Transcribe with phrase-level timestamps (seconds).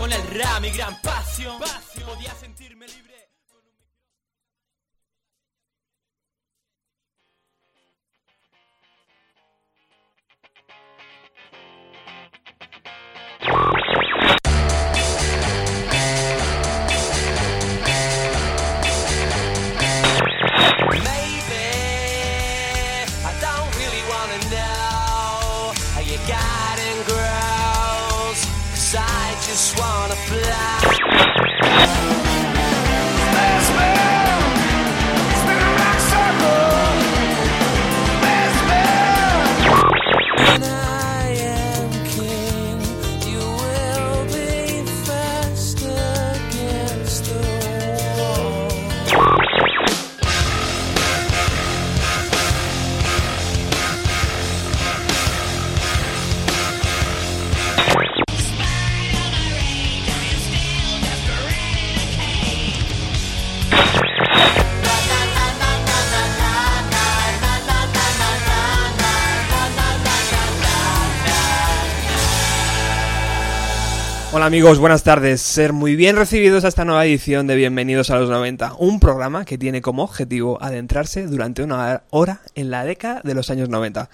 [0.00, 1.60] Con el rap, mi gran pasión.
[2.06, 3.19] Podía sentirme libre.
[74.40, 75.42] Hola amigos, buenas tardes.
[75.42, 79.44] Ser muy bien recibidos a esta nueva edición de Bienvenidos a los 90, un programa
[79.44, 84.08] que tiene como objetivo adentrarse durante una hora en la década de los años 90.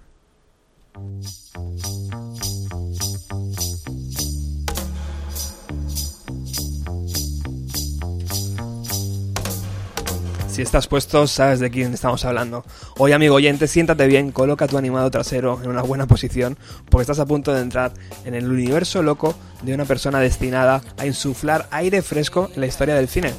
[10.55, 12.65] Si estás puesto, sabes de quién estamos hablando.
[12.97, 16.57] Hoy, amigo oyente, siéntate bien, coloca tu animado trasero en una buena posición,
[16.91, 17.93] porque estás a punto de entrar
[18.25, 22.95] en el universo loco de una persona destinada a insuflar aire fresco en la historia
[22.95, 23.33] del cine.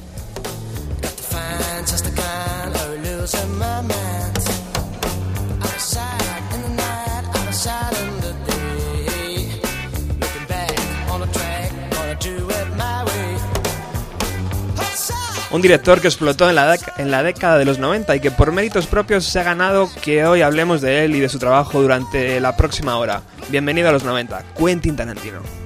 [15.56, 19.24] Un director que explotó en la, década de los 90 y que por méritos propios
[19.24, 22.98] se ha ganado que hoy hablemos de él y de su trabajo durante la próxima
[22.98, 23.22] hora.
[23.48, 25.65] Bienvenido a los 90, Quentin Tarantino.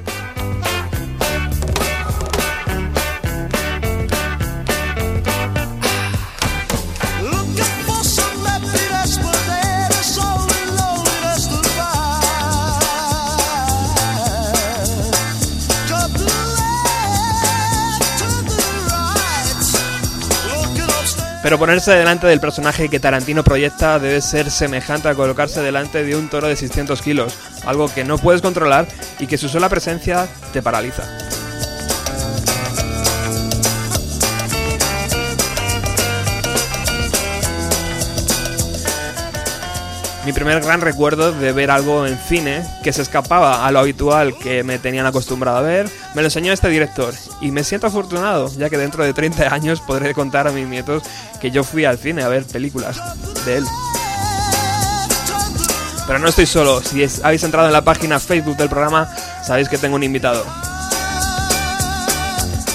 [21.50, 26.16] Pero ponerse delante del personaje que Tarantino proyecta debe ser semejante a colocarse delante de
[26.16, 27.34] un toro de 600 kilos,
[27.66, 28.88] algo que no puedes controlar
[29.18, 31.39] y que su sola presencia te paraliza.
[40.30, 44.38] Mi primer gran recuerdo de ver algo en cine que se escapaba a lo habitual
[44.38, 48.48] que me tenían acostumbrado a ver, me lo enseñó este director y me siento afortunado,
[48.56, 51.02] ya que dentro de 30 años podré contar a mis nietos
[51.42, 53.02] que yo fui al cine a ver películas
[53.44, 53.66] de él.
[56.06, 59.10] Pero no estoy solo, si habéis entrado en la página Facebook del programa,
[59.44, 60.46] sabéis que tengo un invitado.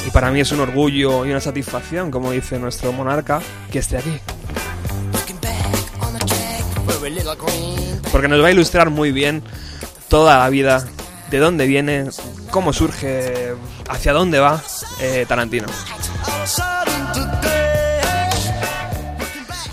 [0.04, 3.40] Y para mí es un orgullo y una satisfacción, como dice nuestro monarca,
[3.70, 4.18] que esté aquí.
[8.12, 9.42] Porque nos va a ilustrar muy bien
[10.08, 10.86] toda la vida,
[11.30, 12.06] de dónde viene,
[12.50, 13.54] cómo surge,
[13.88, 14.62] hacia dónde va
[15.00, 15.66] eh, Tarantino.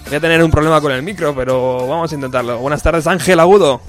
[0.06, 2.58] Voy a tener un problema con el micro, pero vamos a intentarlo.
[2.58, 3.82] Buenas tardes, Ángel Agudo.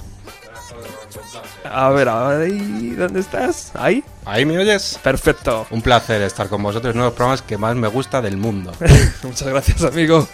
[1.65, 3.73] A ver, a ver, ahí, ¿dónde estás?
[3.75, 4.05] ¿Ahí?
[4.27, 4.99] ¿Ahí me oyes?
[5.03, 5.67] Perfecto.
[5.71, 8.73] Un placer estar con vosotros uno de los programas que más me gusta del mundo.
[9.23, 10.29] Muchas gracias, amigo.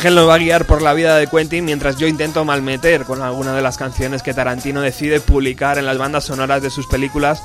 [0.00, 3.20] Ángel nos va a guiar por la vida de Quentin mientras yo intento malmeter con
[3.20, 7.42] alguna de las canciones que Tarantino decide publicar en las bandas sonoras de sus películas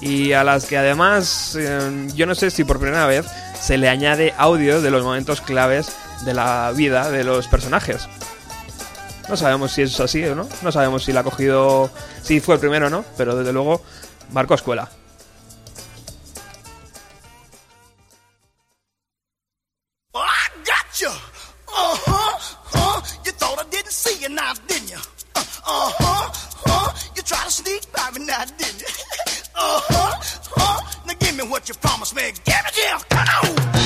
[0.00, 3.26] y a las que además, eh, yo no sé si por primera vez,
[3.60, 5.94] se le añade audio de los momentos claves
[6.24, 8.08] de la vida de los personajes.
[9.28, 10.48] No sabemos si es así o no.
[10.62, 11.90] No sabemos si la ha cogido.
[12.22, 13.04] Si fue el primero o no.
[13.18, 13.82] Pero desde luego
[14.32, 14.88] marcó escuela.
[31.60, 32.22] What you promised me.
[32.44, 32.98] Give it here.
[33.10, 33.79] Come on.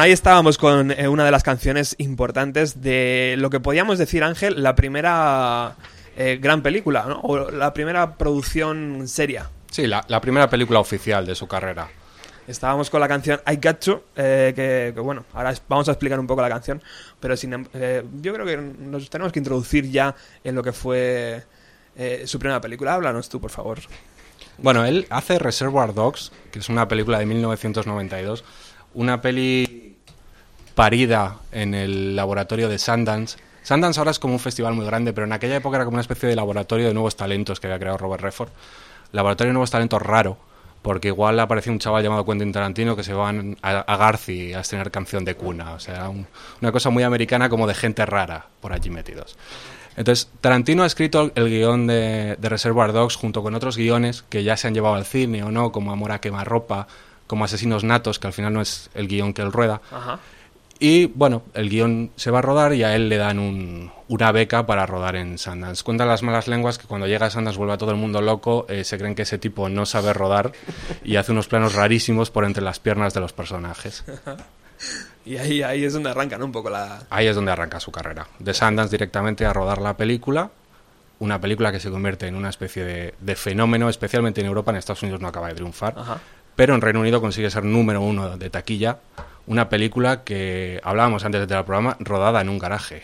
[0.00, 4.24] Bueno, ahí estábamos con eh, una de las canciones importantes de lo que podíamos decir,
[4.24, 5.76] Ángel, la primera
[6.16, 7.20] eh, gran película, ¿no?
[7.20, 9.50] O la primera producción seria.
[9.70, 11.86] Sí, la, la primera película oficial de su carrera.
[12.48, 15.92] Estábamos con la canción I Got You, eh, que, que, bueno, ahora es- vamos a
[15.92, 16.82] explicar un poco la canción,
[17.20, 17.66] pero sin, em-
[18.22, 21.42] yo creo que nos tenemos que introducir ya en lo que fue
[22.24, 22.94] su primera película.
[22.94, 23.80] Háblanos tú, por favor.
[24.56, 28.44] Bueno, él hace Reservoir Dogs, que es una película de 1992,
[28.92, 29.79] una peli
[30.80, 33.36] parida en el laboratorio de Sundance.
[33.62, 36.00] Sundance ahora es como un festival muy grande, pero en aquella época era como una
[36.00, 38.48] especie de laboratorio de nuevos talentos que había creado Robert Redford.
[39.12, 40.38] Laboratorio de nuevos talentos raro,
[40.80, 44.60] porque igual apareció un chaval llamado Quentin Tarantino que se van a, a Garci a
[44.60, 45.72] estrenar canción de cuna.
[45.74, 46.26] O sea, un-
[46.62, 49.36] una cosa muy americana como de gente rara por allí metidos.
[49.98, 54.44] Entonces, Tarantino ha escrito el guion de, de Reservoir Dogs junto con otros guiones que
[54.44, 56.86] ya se han llevado al cine o no, como Amor a quemarropa,
[57.26, 59.82] como Asesinos Natos, que al final no es el guion que él rueda.
[59.92, 60.18] Ajá.
[60.82, 64.32] Y bueno, el guion se va a rodar y a él le dan un- una
[64.32, 65.84] beca para rodar en Sundance.
[65.84, 68.64] Cuentan las malas lenguas que cuando llega a Sundance vuelve a todo el mundo loco,
[68.68, 70.52] eh, se creen que ese tipo no sabe rodar
[71.04, 74.04] y hace unos planos rarísimos por entre las piernas de los personajes.
[75.26, 76.46] Y ahí, ahí es donde arranca ¿no?
[76.46, 77.02] un poco la...
[77.10, 78.26] Ahí es donde arranca su carrera.
[78.38, 80.50] De Sundance directamente a rodar la película,
[81.18, 84.78] una película que se convierte en una especie de, de fenómeno, especialmente en Europa, en
[84.78, 86.18] Estados Unidos no acaba de triunfar, Ajá.
[86.56, 88.96] pero en Reino Unido consigue ser número uno de taquilla,
[89.50, 93.02] una película que hablábamos antes del programa, rodada en un garaje.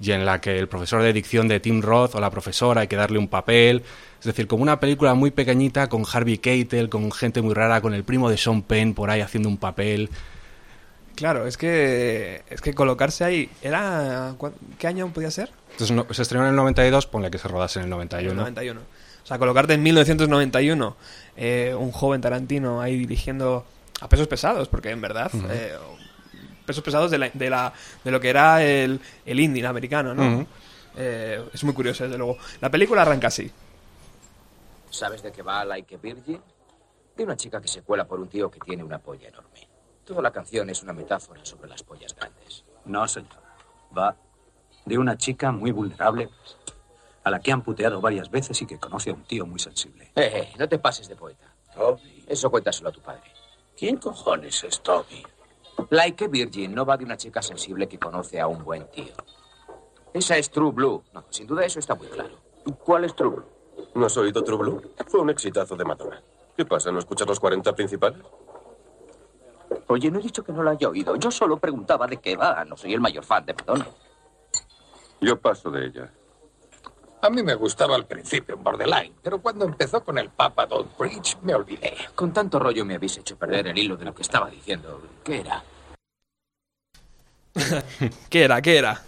[0.00, 2.88] Y en la que el profesor de dicción de Tim Roth o la profesora hay
[2.88, 3.84] que darle un papel.
[4.18, 7.94] Es decir, como una película muy pequeñita con Harvey Keitel, con gente muy rara, con
[7.94, 10.10] el primo de Sean Penn por ahí haciendo un papel.
[11.14, 15.50] Claro, es que es que colocarse ahí era ¿cuán- ¿qué año podía ser?
[15.72, 18.34] Entonces no- se estrenó en el 92, ponle que se rodase en el 91.
[18.40, 18.80] 91.
[18.80, 20.96] O sea, colocarte en 1991
[21.36, 23.64] eh, un joven Tarantino ahí dirigiendo
[24.02, 25.76] a pesos pesados, porque en verdad eh,
[26.66, 30.46] pesos pesados de, la, de, la, de lo que era el, el indie americano, ¿no?
[30.96, 32.36] Eh, es muy curioso, desde luego.
[32.60, 33.50] La película arranca así.
[34.90, 36.40] ¿Sabes de qué va Like a Virgin?
[37.16, 39.68] De una chica que se cuela por un tío que tiene una polla enorme.
[40.04, 42.64] Toda la canción es una metáfora sobre las pollas grandes.
[42.84, 43.30] No, señor.
[43.96, 44.16] Va
[44.84, 46.28] de una chica muy vulnerable
[47.24, 50.10] a la que han puteado varias veces y que conoce a un tío muy sensible.
[50.16, 51.46] Eh, eh, no te pases de poeta.
[52.26, 53.22] Eso cuéntaselo a tu padre.
[53.76, 55.24] ¿Quién cojones es Toby?
[55.90, 59.12] Like Virgin no va de una chica sensible que conoce a un buen tío.
[60.12, 61.02] Esa es True Blue.
[61.12, 62.36] No, sin duda eso está muy claro.
[62.84, 63.46] ¿Cuál es True Blue?
[63.94, 64.82] ¿No has oído True Blue?
[65.08, 66.22] Fue un exitazo de Madonna.
[66.56, 66.92] ¿Qué pasa?
[66.92, 68.22] ¿No escuchas los 40 principales?
[69.88, 71.16] Oye, no he dicho que no lo haya oído.
[71.16, 72.64] Yo solo preguntaba de qué va.
[72.64, 73.86] No soy el mayor fan de Madonna.
[75.20, 76.12] Yo paso de ella.
[77.24, 80.90] A mí me gustaba al principio en Borderline, pero cuando empezó con el Papa Don't
[80.96, 81.94] Preach me olvidé.
[82.16, 85.00] Con tanto rollo me habéis hecho perder el hilo de lo que estaba diciendo.
[85.22, 85.62] ¿Qué era?
[88.30, 88.62] ¿Qué era?
[88.62, 89.02] ¿Qué era?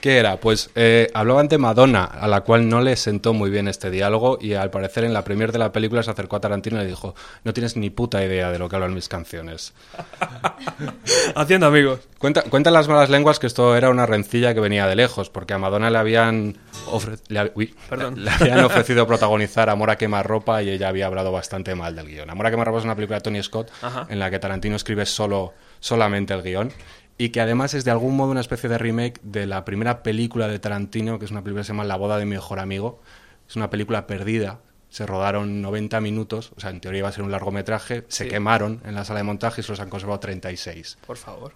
[0.00, 0.36] ¿Qué era?
[0.38, 4.38] Pues eh, hablaban de Madonna, a la cual no le sentó muy bien este diálogo
[4.40, 6.86] y al parecer en la premier de la película se acercó a Tarantino y le
[6.88, 7.14] dijo,
[7.44, 9.72] no tienes ni puta idea de lo que hablan mis canciones.
[11.34, 12.00] Haciendo amigos.
[12.18, 15.54] Cuenta, cuentan las malas lenguas que esto era una rencilla que venía de lejos, porque
[15.54, 18.24] a Madonna le habían, ofre- le, hab- uy, Perdón.
[18.24, 22.30] le habían ofrecido protagonizar Amor a quemarropa y ella había hablado bastante mal del guion.
[22.30, 24.06] Amor a quemarropa es una película de Tony Scott Ajá.
[24.08, 26.72] en la que Tarantino escribe solo, solamente el guion
[27.18, 30.48] y que además es de algún modo una especie de remake de la primera película
[30.48, 33.00] de Tarantino, que es una película que se llama La boda de mi mejor amigo.
[33.48, 34.58] Es una película perdida.
[34.88, 38.30] Se rodaron 90 minutos, o sea, en teoría iba a ser un largometraje, se Sí.
[38.30, 40.98] quemaron en la sala de montaje y se los han conservado 36.
[41.06, 41.52] Por favor.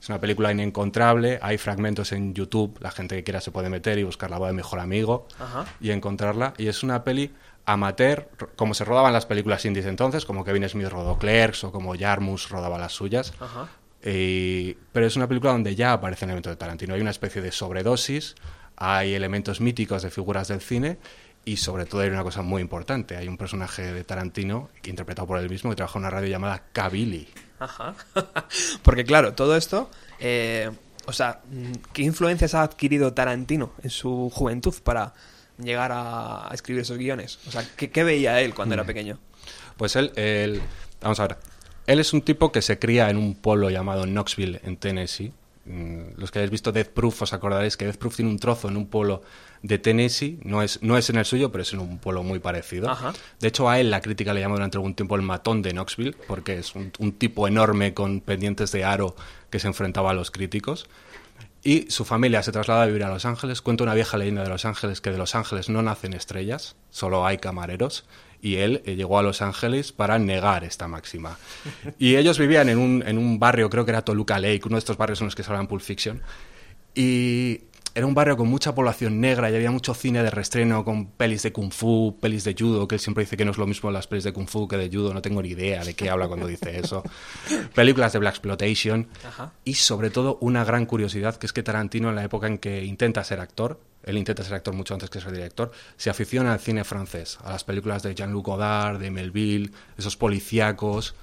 [0.00, 3.98] Es una película inencontrable, hay fragmentos en YouTube, la gente que quiera se puede meter
[3.98, 5.64] y buscar la boda de mejor amigo Ajá.
[5.80, 6.54] y encontrarla.
[6.58, 7.32] Y es una peli
[7.66, 11.94] amateur, como se rodaban las películas indies entonces, como Kevin Smith rodó Clerks o como
[11.96, 13.32] Jarmus rodaba las suyas.
[13.38, 13.68] Ajá.
[14.02, 16.94] Eh, pero es una película donde ya aparecen elementos de Tarantino.
[16.94, 18.34] Hay una especie de sobredosis,
[18.76, 20.98] hay elementos míticos de figuras del cine
[21.44, 23.16] y sobre todo hay una cosa muy importante.
[23.16, 26.64] Hay un personaje de Tarantino, interpretado por él mismo, que trabaja en una radio llamada
[26.72, 27.28] Kabili.
[27.60, 27.94] Ajá.
[28.82, 30.70] Porque claro, todo esto, eh,
[31.06, 35.14] o sea, mm, ¿qué influencias ha adquirido Tarantino en su juventud para
[35.58, 37.38] llegar a, a escribir esos guiones?
[37.46, 39.18] O sea, ¿qué, qué veía él cuando era pequeño?
[39.76, 40.60] Pues él, él-
[41.00, 41.36] vamos a ver,
[41.92, 45.32] él es un tipo que se cría en un pueblo llamado Knoxville, en Tennessee.
[45.64, 48.68] Mm, Los que hayáis visto Death Proof os acordaréis que Death Proof tiene un trozo
[48.68, 49.22] en un pueblo
[49.62, 52.40] de Tennessee, no es, no es en el suyo, pero es en un pueblo muy
[52.40, 52.90] parecido.
[52.90, 53.12] Ajá.
[53.38, 56.16] De hecho, a él la crítica le llamó durante algún tiempo el matón de Knoxville,
[56.26, 59.14] porque es un, un tipo enorme con pendientes de aro
[59.50, 60.88] que se enfrentaba a los críticos.
[61.64, 63.62] Y su familia se traslada a vivir a Los Ángeles.
[63.62, 67.24] Cuenta una vieja leyenda de Los Ángeles que de Los Ángeles no nacen estrellas, solo
[67.24, 68.04] hay camareros.
[68.42, 71.38] Y él eh, llegó a Los Ángeles para negar esta máxima.
[71.98, 74.80] Y ellos vivían en un, en un barrio, creo que era Toluca Lake, uno de
[74.80, 76.20] estos barrios en los que se habla en Pulp Fiction.
[76.94, 77.60] Y
[77.94, 81.42] era un barrio con mucha población negra y había mucho cine de restreno con pelis
[81.42, 83.90] de kung fu, pelis de judo, que él siempre dice que no es lo mismo
[83.90, 86.26] las pelis de kung fu que de judo, no tengo ni idea de qué habla
[86.26, 87.02] cuando dice eso.
[87.74, 89.08] Películas de Black Exploitation
[89.64, 92.82] y sobre todo una gran curiosidad que es que Tarantino en la época en que
[92.84, 96.60] intenta ser actor, él intenta ser actor mucho antes que ser director, se aficiona al
[96.60, 101.14] cine francés, a las películas de Jean-Luc Godard, de Melville, esos policíacos.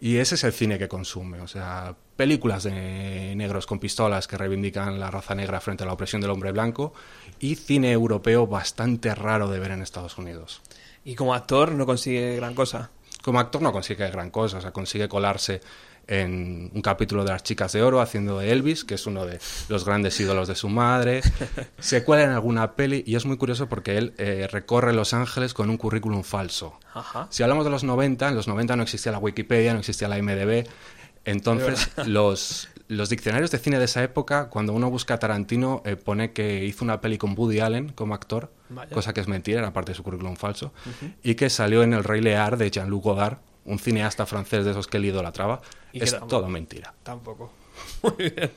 [0.00, 4.36] Y ese es el cine que consume, o sea, películas de negros con pistolas que
[4.36, 6.92] reivindican la raza negra frente a la opresión del hombre blanco
[7.38, 10.60] y cine europeo bastante raro de ver en Estados Unidos.
[11.04, 12.90] Y como actor no consigue gran cosa.
[13.22, 15.60] Como actor no consigue gran cosa, o sea, consigue colarse
[16.06, 19.40] en un capítulo de Las Chicas de Oro haciendo de Elvis, que es uno de
[19.68, 21.22] los grandes ídolos de su madre.
[21.78, 25.54] Se cuela en alguna peli y es muy curioso porque él eh, recorre Los Ángeles
[25.54, 26.78] con un currículum falso.
[26.94, 27.26] Ajá.
[27.30, 30.18] Si hablamos de los 90, en los 90 no existía la Wikipedia, no existía la
[30.18, 30.66] IMDB.
[31.24, 35.96] Entonces, los, los diccionarios de cine de esa época, cuando uno busca a Tarantino, eh,
[35.96, 38.92] pone que hizo una peli con Woody Allen como actor, Vaya.
[38.92, 40.72] cosa que es mentira, era parte de su currículum falso,
[41.22, 44.88] y que salió en El Rey Lear de Jean-Luc Godard, un cineasta francés de esos
[44.88, 45.62] que él idolatraba.
[45.92, 46.92] Y Es todo mentira.
[47.02, 47.52] Tampoco.
[48.02, 48.50] Muy bien.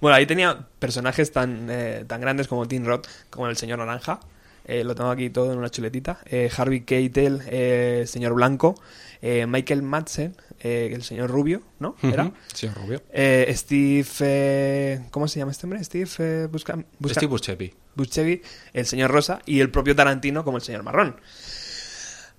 [0.00, 4.20] Bueno, ahí tenía personajes tan, eh, tan grandes como Tim Roth, como el señor Naranja.
[4.64, 6.18] Eh, lo tengo aquí todo en una chuletita.
[6.26, 8.74] Eh, Harvey Keitel, eh, el señor Blanco.
[9.22, 11.94] eh, Michael Madsen, el señor Rubio, ¿no?
[12.02, 12.32] ¿Era?
[12.52, 13.00] Sí, Rubio.
[13.12, 15.06] Eh, Steve...
[15.10, 15.82] ¿Cómo se llama este hombre?
[15.84, 16.46] Steve...
[16.48, 17.72] Busca, Busca- Steve Buscemi.
[17.94, 21.18] Buscemi, el señor Rosa y el propio Tarantino como el señor Marrón.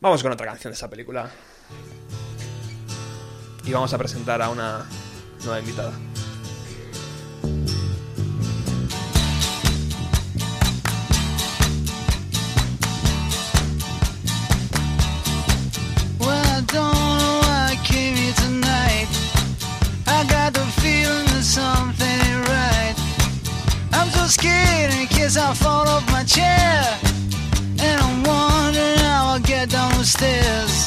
[0.01, 1.31] Vamos con otra canción de esa película.
[3.67, 4.85] Y vamos a presentar a una
[5.43, 5.91] nueva invitada.
[26.27, 26.83] Chair.
[27.79, 30.86] And I'm wondering how I'll get down the stairs.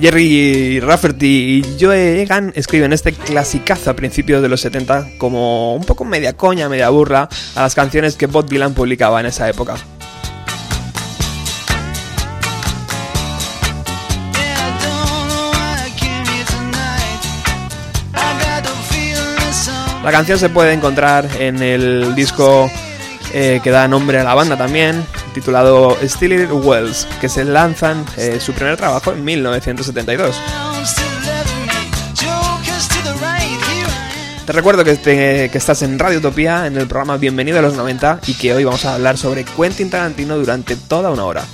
[0.00, 5.84] Jerry Rafferty y Joe Egan escriben este clasicazo a principios de los 70 como un
[5.84, 9.76] poco media coña, media burla a las canciones que Bob Dylan publicaba en esa época.
[20.02, 22.70] La canción se puede encontrar en el disco
[23.34, 28.38] eh, que da nombre a la banda también, titulado Steely Wells, que se lanzan eh,
[28.40, 30.36] su primer trabajo en 1972.
[30.36, 33.60] clowns to the left of me, jokers to the right.
[33.68, 34.46] Here I am.
[34.46, 37.74] Te recuerdo que, te- que estás en Radio Utopía, en el programa Bienvenido a los
[37.74, 41.44] 90, y que hoy vamos a hablar sobre Quentin Tarantino durante toda una hora.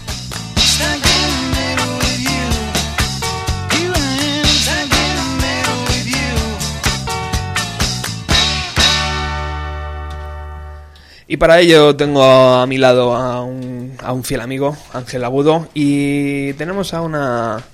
[11.28, 15.68] Y para ello tengo a mi lado a un, a un fiel amigo, Ángel Agudo,
[15.74, 17.64] y tenemos a una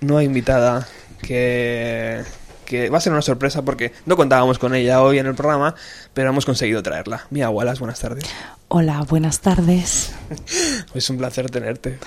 [0.00, 0.86] nueva invitada
[1.22, 2.22] que,
[2.66, 5.74] que va a ser una sorpresa porque no contábamos con ella hoy en el programa,
[6.12, 7.26] pero hemos conseguido traerla.
[7.30, 8.24] Mía Wallace, buenas tardes.
[8.68, 10.12] Hola, buenas tardes.
[10.94, 11.98] Es un placer tenerte.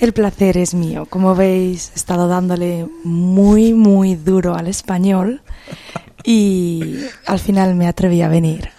[0.00, 1.06] El placer es mío.
[1.06, 5.42] Como veis, he estado dándole muy, muy duro al español
[6.22, 8.77] y al final me atreví a venir.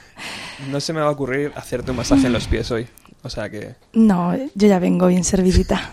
[0.69, 2.88] No se me va a ocurrir hacerte un masaje en los pies hoy.
[3.24, 3.76] O sea que...
[3.93, 5.91] No, yo ya vengo bien servidita.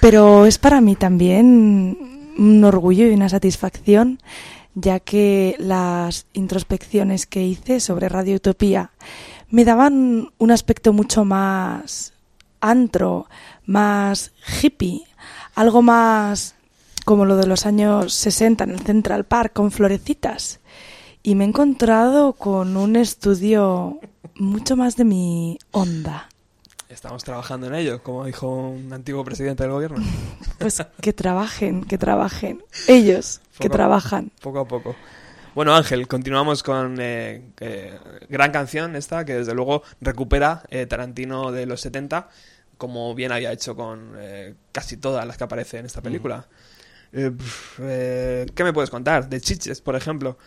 [0.00, 1.98] Pero es para mí también
[2.38, 4.20] un orgullo y una satisfacción,
[4.74, 8.90] ya que las introspecciones que hice sobre Radio Utopía
[9.50, 12.12] me daban un aspecto mucho más
[12.60, 13.26] antro,
[13.66, 15.04] más hippie,
[15.54, 16.54] algo más
[17.04, 20.60] como lo de los años 60 en el Central Park con florecitas.
[21.28, 24.00] Y me he encontrado con un estudio
[24.36, 26.26] mucho más de mi onda.
[26.88, 29.98] Estamos trabajando en ello, como dijo un antiguo presidente del gobierno.
[30.58, 32.62] Pues que trabajen, que trabajen.
[32.88, 34.30] Ellos, que a- trabajan.
[34.40, 34.96] Poco a poco.
[35.54, 37.98] Bueno, Ángel, continuamos con eh, eh,
[38.30, 42.30] gran canción esta, que desde luego recupera eh, Tarantino de los 70,
[42.78, 46.46] como bien había hecho con eh, casi todas las que aparecen en esta película.
[47.12, 49.28] Eh, pf, eh, ¿Qué me puedes contar?
[49.28, 50.38] De Chiches, por ejemplo.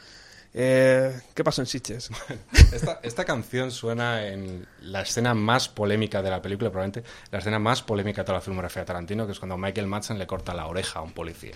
[0.54, 2.10] Eh, ¿Qué pasó en Chiches?
[2.74, 7.60] Esta, esta canción suena en la escena más polémica de la película, probablemente la escena
[7.60, 10.54] más polémica de toda la filmografía de Tarantino, que es cuando Michael Madsen le corta
[10.54, 11.56] la oreja a un policía.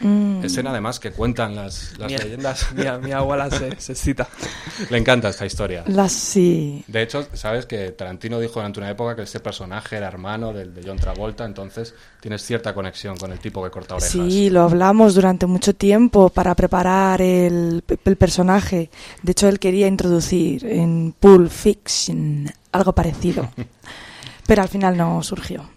[0.00, 0.44] Mm.
[0.44, 2.66] Escena además que cuentan las, leyendas.
[2.74, 4.28] mira, mi abuela se, se excita.
[4.90, 5.84] Le encanta esta historia.
[5.86, 6.84] Las sí.
[6.86, 10.74] De hecho, sabes que Tarantino dijo durante una época que este personaje era hermano del
[10.74, 14.12] de John Travolta, entonces tienes cierta conexión con el tipo que corta orejas.
[14.12, 18.90] Sí, lo hablamos durante mucho tiempo para preparar el, el personaje.
[19.22, 23.48] De hecho, él quería introducir en Pulp Fiction algo parecido.
[24.46, 25.68] Pero al final no surgió.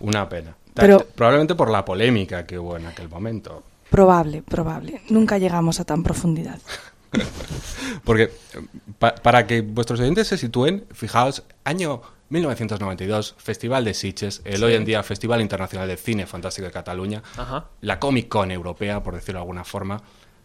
[0.00, 0.56] Una pena.
[0.82, 3.62] Pero- Probablemente por la polémica que hubo en aquel momento.
[3.90, 5.00] Probable, probable.
[5.08, 6.58] Nunca llegamos a tan profundidad.
[8.04, 8.30] Porque
[8.98, 14.64] pa- para que vuestros oyentes se sitúen, fijaos, año 1992, Festival de Sitges, el Sí.
[14.64, 17.66] hoy en día Festival Internacional de Cine Fantástico de Cataluña, Ajá.
[17.80, 20.02] la Comic Con europea, por decirlo de alguna forma.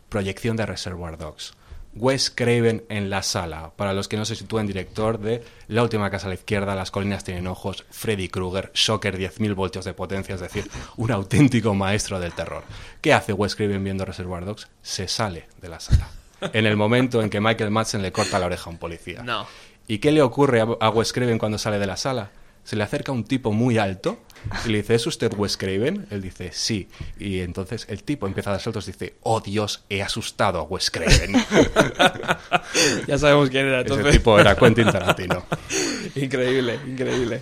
[0.09, 1.53] proyección de Reservoir Dogs.
[1.93, 6.09] Wes Craven en la sala, para los que no se sitúen, director de La última
[6.09, 10.35] casa a la izquierda, Las colinas tienen ojos, Freddy Krueger, Shocker 10.000 voltios de potencia,
[10.35, 12.63] es decir, un auténtico maestro del terror.
[13.01, 14.69] ¿Qué hace Wes Craven viendo Reservoir Dogs?
[14.81, 16.07] Se sale de la sala.
[16.53, 19.21] En el momento en que Michael Madsen le corta la oreja a un policía.
[19.21, 19.45] No.
[19.87, 22.31] ¿Y qué le ocurre a, a Wes Craven cuando sale de la sala?
[22.63, 24.19] Se le acerca un tipo muy alto
[24.65, 26.07] y le dice, ¿es usted Wes Craven?
[26.11, 26.87] Él dice, sí.
[27.19, 30.63] Y entonces el tipo empieza a dar saltos y dice, oh Dios, he asustado a
[30.63, 31.33] Wes Craven.
[33.07, 33.81] ya sabemos quién era.
[33.81, 34.17] Ese entonces.
[34.17, 35.43] tipo era Quentin Tarantino.
[36.15, 37.41] increíble, increíble.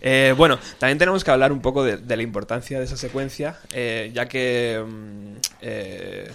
[0.00, 3.58] Eh, bueno, también tenemos que hablar un poco de, de la importancia de esa secuencia,
[3.72, 6.32] eh, ya que mm, eh,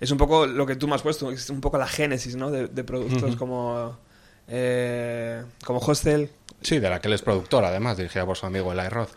[0.00, 2.50] es un poco lo que tú me has puesto, es un poco la génesis ¿no?
[2.50, 3.96] de, de productos como,
[4.48, 6.30] eh, como Hostel.
[6.64, 9.10] Sí, de la que él es productor, además, dirigida por su amigo Eli Roth.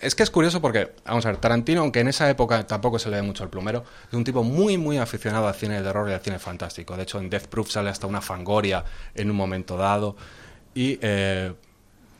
[0.00, 3.10] Es que es curioso porque, vamos a ver, Tarantino, aunque en esa época tampoco se
[3.10, 6.08] le ve mucho el plumero, es un tipo muy, muy aficionado al cine de terror
[6.08, 6.96] y al cine fantástico.
[6.96, 8.84] De hecho, en Death Proof sale hasta una fangoria
[9.14, 10.16] en un momento dado.
[10.74, 11.52] Y, eh,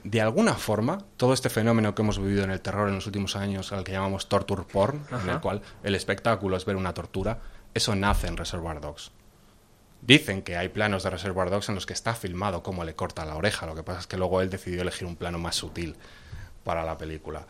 [0.05, 3.37] de alguna forma, todo este fenómeno que hemos vivido en el terror en los últimos
[3.37, 7.38] años, al que llamamos torture porn, en el cual el espectáculo es ver una tortura,
[7.73, 9.12] eso nace en Reservoir Dogs.
[10.03, 13.25] Dicen que hay planos de Reservoir Dogs en los que está filmado cómo le corta
[13.25, 13.67] la oreja.
[13.67, 15.95] Lo que pasa es que luego él decidió elegir un plano más sutil
[16.65, 17.47] para la película.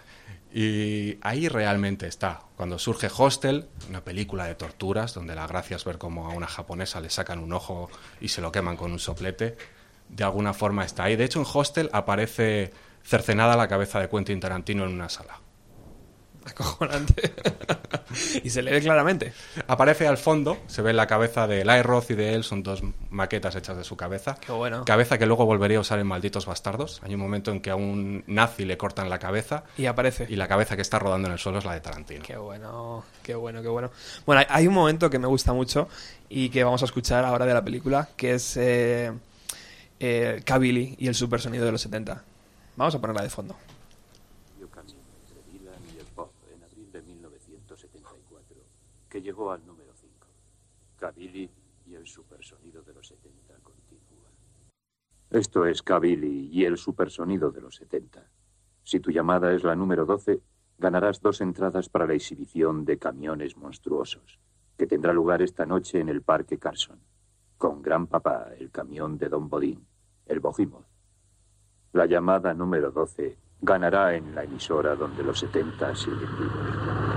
[0.53, 2.43] Y ahí realmente está.
[2.57, 6.47] Cuando surge Hostel, una película de torturas, donde la gracia es ver cómo a una
[6.47, 9.57] japonesa le sacan un ojo y se lo queman con un soplete,
[10.11, 11.17] de alguna forma está ahí.
[11.17, 12.71] De hecho, en Hostel aparece
[13.03, 15.41] cercenada la cabeza de Quentin Tarantino en una sala.
[16.47, 17.33] Acojonante.
[18.43, 19.33] y se le ve claramente.
[19.69, 22.83] Aparece al fondo, se ve la cabeza de Eli Roth y de él, son dos
[23.11, 24.37] maquetas hechas de su cabeza.
[24.45, 24.85] Qué bueno.
[24.85, 27.01] Cabeza que luego volvería a usar en Malditos Bastardos.
[27.05, 30.27] Hay un momento en que a un nazi le cortan la cabeza Y aparece.
[30.29, 32.23] y la cabeza que está rodando en el suelo es la de Tarantino.
[32.25, 33.91] Qué bueno, qué bueno, qué bueno.
[34.27, 35.89] Bueno, hay, un momento que me gusta mucho
[36.29, 39.13] y que vamos a escuchar ahora de la película, que es eh,
[40.01, 42.23] eh, Kabylie y el supersonido de los 70.
[42.77, 43.57] Vamos a ponerla de fondo.
[44.61, 48.57] Yo camino entre Dylan y el pop en abril de 1974,
[49.23, 50.27] llegó al número 5.
[50.97, 51.51] Kabylie
[51.87, 54.31] y el supersonido de los 70 continúa.
[55.31, 58.29] Esto es Kabylie y el supersonido de los 70.
[58.83, 60.41] Si tu llamada es la número 12,
[60.79, 64.41] ganarás dos entradas para la exhibición de camiones monstruosos,
[64.77, 67.01] que tendrá lugar esta noche en el Parque Carson,
[67.57, 69.87] con Gran Papá, el camión de Don Bodín,
[70.27, 70.87] el Behemoth.
[71.93, 76.53] La llamada número 12 ganará en la emisora donde los 70 siguen vivos.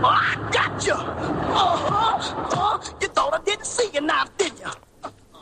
[0.01, 0.95] I got you!
[3.01, 4.69] You thought I didn't see you now, did you?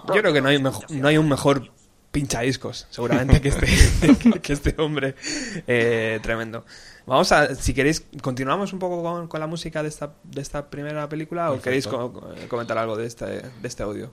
[0.08, 1.70] Yo creo que no hay, mejo- no hay un mejor
[2.12, 5.16] pinchadiscos, seguramente, que este, que este hombre.
[5.68, 6.66] Eh, tremendo.
[7.06, 10.70] Vamos a, si queréis, continuamos un poco con, con la música de esta, de esta
[10.70, 12.14] primera película o queréis co-
[12.50, 14.12] comentar algo de este, de este audio.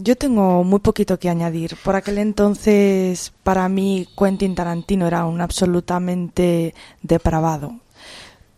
[0.00, 1.76] Yo tengo muy poquito que añadir.
[1.82, 7.80] Por aquel entonces, para mí, Quentin Tarantino era un absolutamente depravado.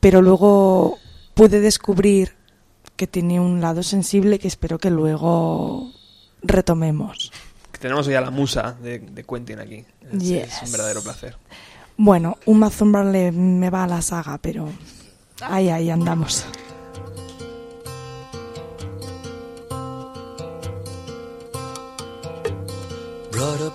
[0.00, 0.98] Pero luego
[1.33, 2.35] pude descubrir
[2.96, 5.90] que tenía un lado sensible que espero que luego
[6.42, 7.33] retomemos.
[7.81, 9.85] Tenemos ya la musa de, de Quentin aquí.
[10.12, 10.62] Es, Yes.
[10.62, 11.38] es un verdadero placer.
[11.96, 14.68] Bueno, un Mazumbar le me va a la saga, pero
[15.40, 16.44] ahí, ahí andamos.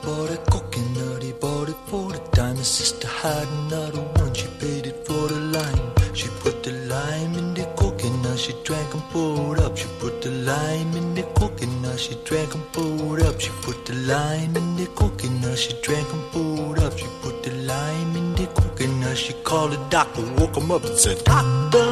[0.04, 2.58] Bought a coconut, he bought it for the dime.
[2.58, 5.92] His sister had another one, she paid it for the lime.
[6.14, 9.78] She put the lime in the coconut, she drank and poured up.
[9.78, 13.40] She put the lime in the coconut, she drank and poured up.
[13.40, 16.98] She put the lime in the coconut, she drank and poured up.
[16.98, 20.98] She put the lime in the coconut, she called the doctor, woke him up and
[20.98, 21.88] said, Doctor,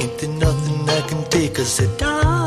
[0.00, 1.58] ain't there nothing I can take?
[1.58, 2.37] I said, Doctor,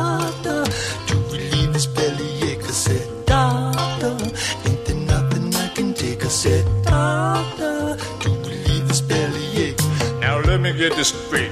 [10.81, 11.50] get this straight.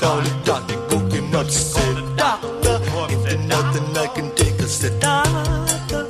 [0.00, 1.50] Called it Dr.
[1.50, 6.06] Said, Doctor, if there's nothing I can take, I said, Doctor.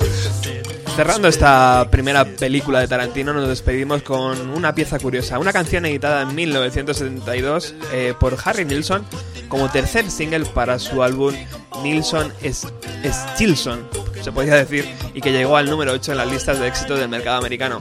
[0.97, 6.23] Cerrando esta primera película de Tarantino, nos despedimos con una pieza curiosa, una canción editada
[6.23, 9.07] en 1972 eh, por Harry Nilsson
[9.49, 11.35] como tercer single para su álbum
[11.83, 13.89] Nilsson Stilson,
[14.23, 17.09] se podría decir, y que llegó al número 8 en las listas de éxito del
[17.09, 17.81] mercado americano.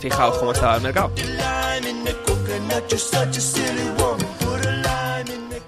[0.00, 1.12] Fijaos cómo estaba el mercado.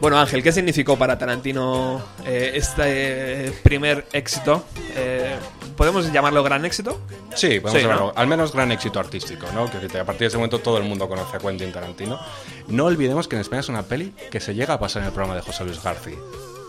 [0.04, 4.62] Bueno, Ángel, ¿qué significó para Tarantino eh, este eh, primer éxito?
[4.94, 5.34] Eh,
[5.78, 7.00] ¿Podemos llamarlo gran éxito?
[7.34, 7.94] Sí, podemos Sí, ¿no?
[7.94, 9.64] llamarlo, al menos gran éxito artístico, ¿no?
[9.70, 12.20] Que a partir de ese momento todo el mundo conoce a Quentin Tarantino.
[12.68, 15.14] No olvidemos que en España es una peli que se llega a pasar en el
[15.14, 16.18] programa de José Luis García.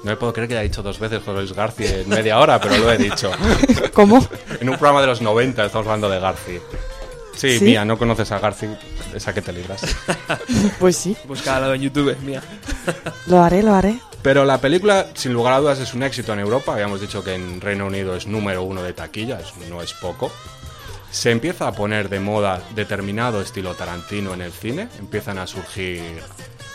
[0.05, 2.61] No me puedo creer que haya dicho dos veces José Luis García en media hora,
[2.61, 3.31] pero lo he dicho.
[3.93, 4.25] ¿Cómo?
[4.61, 6.61] En un programa de los 90 estamos hablando de García.
[7.35, 7.65] Sí, ¿Sí?
[7.65, 8.79] mía, no conoces a García,
[9.15, 9.81] esa que te libras.
[10.79, 12.41] Pues sí, Búscalo en YouTube, es mía.
[13.27, 13.99] lo haré, lo haré.
[14.21, 16.73] Pero la película, sin lugar a dudas, es un éxito en Europa.
[16.73, 20.31] Habíamos dicho que en Reino Unido es número uno de taquilla, eso no es poco.
[21.11, 24.89] Se empieza a poner de moda determinado estilo Tarantino en el cine.
[24.99, 26.01] Empiezan a surgir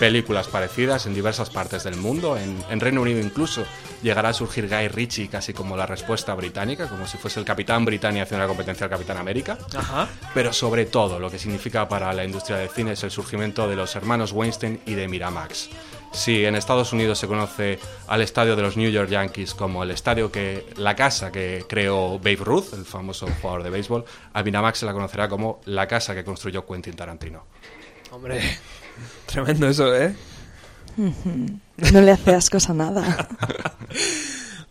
[0.01, 2.39] películas parecidas en diversas partes del mundo.
[2.39, 3.65] En, en Reino Unido incluso
[4.03, 7.85] llegará a surgir Guy Ritchie casi como la respuesta británica, como si fuese el Capitán
[7.85, 9.59] Britannia haciendo la competencia al Capitán América.
[9.77, 10.09] Ajá.
[10.33, 13.77] Pero sobre todo, lo que significa para la industria del cine es el surgimiento de
[13.77, 15.69] los hermanos Weinstein y de Miramax.
[16.13, 19.91] Sí, en Estados Unidos se conoce al estadio de los New York Yankees como el
[19.91, 24.05] estadio que, la casa que creó Babe Ruth, el famoso jugador de béisbol.
[24.33, 27.45] A Miramax se la conocerá como la casa que construyó Quentin Tarantino.
[28.11, 28.41] Hombre,
[29.27, 30.15] tremendo eso, ¿eh?
[30.97, 33.29] No le hace ascos a nada.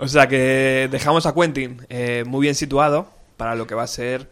[0.01, 3.87] O sea que dejamos a Quentin eh, muy bien situado para lo que va a
[3.87, 4.29] ser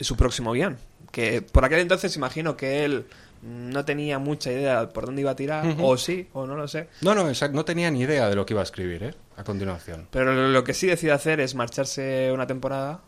[0.00, 0.78] su próximo guion.
[1.12, 3.06] Que por aquel entonces imagino que él
[3.40, 6.88] no tenía mucha idea por dónde iba a tirar, o sí, o no lo sé.
[7.02, 9.14] No, no, exacto, no tenía ni idea de lo que iba a escribir, ¿eh?
[9.36, 10.08] A continuación.
[10.10, 13.00] Pero lo lo que sí decide hacer es marcharse una temporada,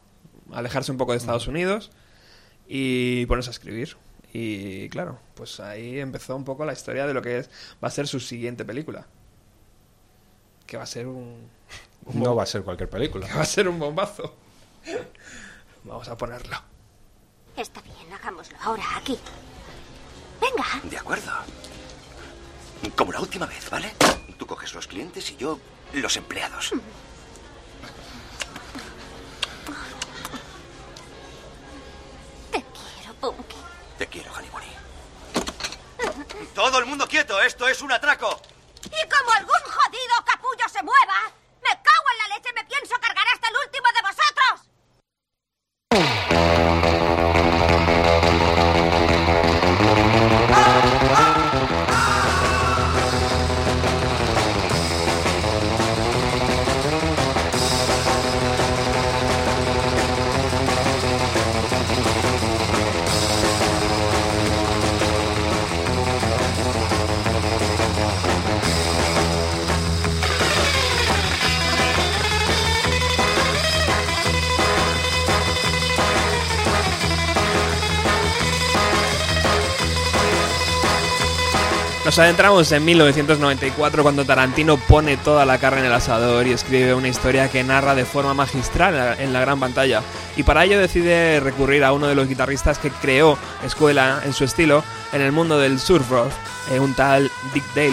[0.53, 1.91] alejarse un poco de Estados Unidos
[2.69, 3.97] y ponerse a escribir.
[4.33, 7.51] Y claro, pues ahí empezó un poco la historia de lo que es,
[7.83, 9.07] va a ser su siguiente película.
[10.67, 11.49] Que va a ser un...
[12.05, 13.27] un No va a ser cualquier película.
[13.27, 14.35] Que va a ser un bombazo.
[15.85, 16.57] Vamos a ponerlo.
[17.57, 19.19] Está bien, hagámoslo ahora, aquí.
[20.41, 20.88] Venga.
[20.88, 21.33] De acuerdo.
[22.95, 23.93] Como la última vez, ¿vale?
[24.38, 25.59] Tú coges los clientes y yo
[25.95, 26.73] los empleados.
[32.53, 33.58] Te quiero, Punky.
[33.99, 34.63] Te quiero, Hannibal.
[36.55, 38.41] Todo el mundo quieto, esto es un atraco.
[38.85, 41.33] Y como algún jodido capullo se mueva,
[82.18, 87.09] Adentramos en 1994 cuando Tarantino pone toda la carne en el asador y escribe una
[87.09, 90.02] historia que narra de forma magistral en la- en la gran pantalla.
[90.37, 94.44] Y para ello decide recurrir a uno de los guitarristas que creó escuela en su
[94.44, 96.31] estilo en el mundo del surf rock,
[96.72, 97.92] eh, un tal Dick Dale.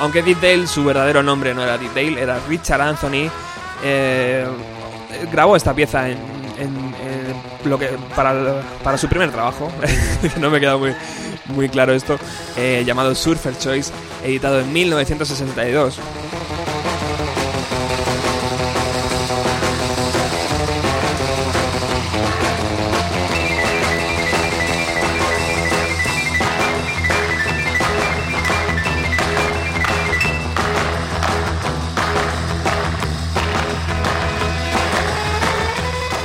[0.00, 3.28] Aunque Dale, su verdadero nombre no era Dale, era Richard Anthony,
[3.82, 4.46] eh,
[5.32, 6.18] grabó esta pieza en,
[6.58, 6.88] en-
[7.64, 8.62] lo que para,
[8.96, 9.70] su primer trabajo,
[10.40, 10.94] no me queda muy,
[11.46, 12.16] muy claro esto,
[12.56, 13.92] eh, llamado Surfer Choice,
[14.24, 15.98] editado en 1962.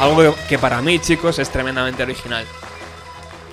[0.03, 2.45] Algo que para mí, chicos, es tremendamente original.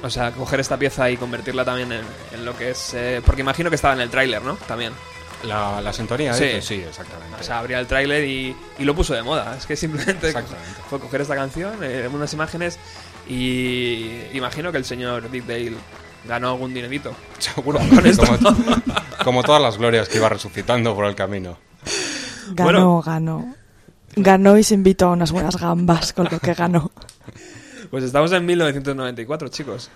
[0.02, 2.94] O sea, coger esta pieza y convertirla también en, en lo que es...
[2.94, 4.54] eh, porque imagino que estaba en el tráiler, ¿no?
[4.66, 4.92] También.
[5.44, 6.60] La, la sintonía, Sí.
[6.60, 7.36] sí, exactamente.
[7.40, 9.54] O sea, abría el tráiler y, y lo puso de moda.
[9.56, 10.80] Es que simplemente Exactamente.
[10.88, 12.78] fue coger esta canción, eh, unas imágenes
[13.28, 15.74] y imagino que el señor Dick Dale
[16.26, 17.14] ganó algún dinerito.
[17.38, 18.24] Seguro, Con esto.
[18.26, 18.82] como,
[19.24, 21.58] como todas las glorias que iba resucitando por el camino.
[22.52, 23.02] Ganó, Bueno.
[23.02, 23.54] ganó.
[24.16, 26.90] Ganó y se invitó a unas buenas gambas con lo que ganó.
[27.90, 29.90] Pues estamos en 1994, chicos.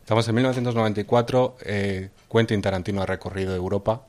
[0.00, 1.56] Estamos en 1994.
[1.60, 4.06] eh, Quentin Tarantino ha recorrido Europa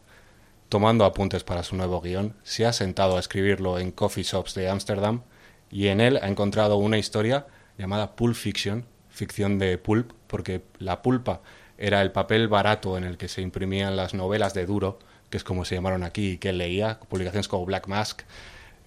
[0.70, 2.34] tomando apuntes para su nuevo guion.
[2.44, 5.22] Se ha sentado a escribirlo en coffee shops de Ámsterdam
[5.70, 7.46] y en él ha encontrado una historia
[7.78, 11.42] llamada Pulp Fiction, ficción de pulp, porque la pulpa
[11.78, 14.98] era el papel barato en el que se imprimían las novelas de Duro,
[15.30, 18.22] que es como se llamaron aquí, y que él leía, publicaciones como Black Mask,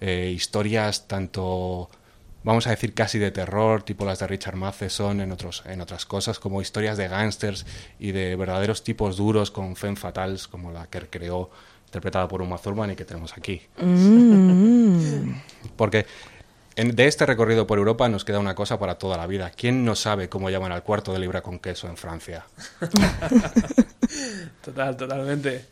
[0.01, 1.89] eh, historias tanto
[2.43, 6.05] vamos a decir casi de terror, tipo las de Richard Matheson en, otros, en otras
[6.05, 7.65] cosas, como historias de gángsters
[7.99, 11.49] y de verdaderos tipos duros con femme fatales, como la que creó,
[11.87, 13.61] interpretada por Uma Thurman y que tenemos aquí.
[13.81, 15.31] Mm.
[15.75, 16.05] Porque
[16.77, 19.49] en- de este recorrido por Europa nos queda una cosa para toda la vida.
[19.51, 22.45] ¿Quién no sabe cómo llaman al cuarto de libra con queso en Francia?
[24.63, 25.65] Total, totalmente.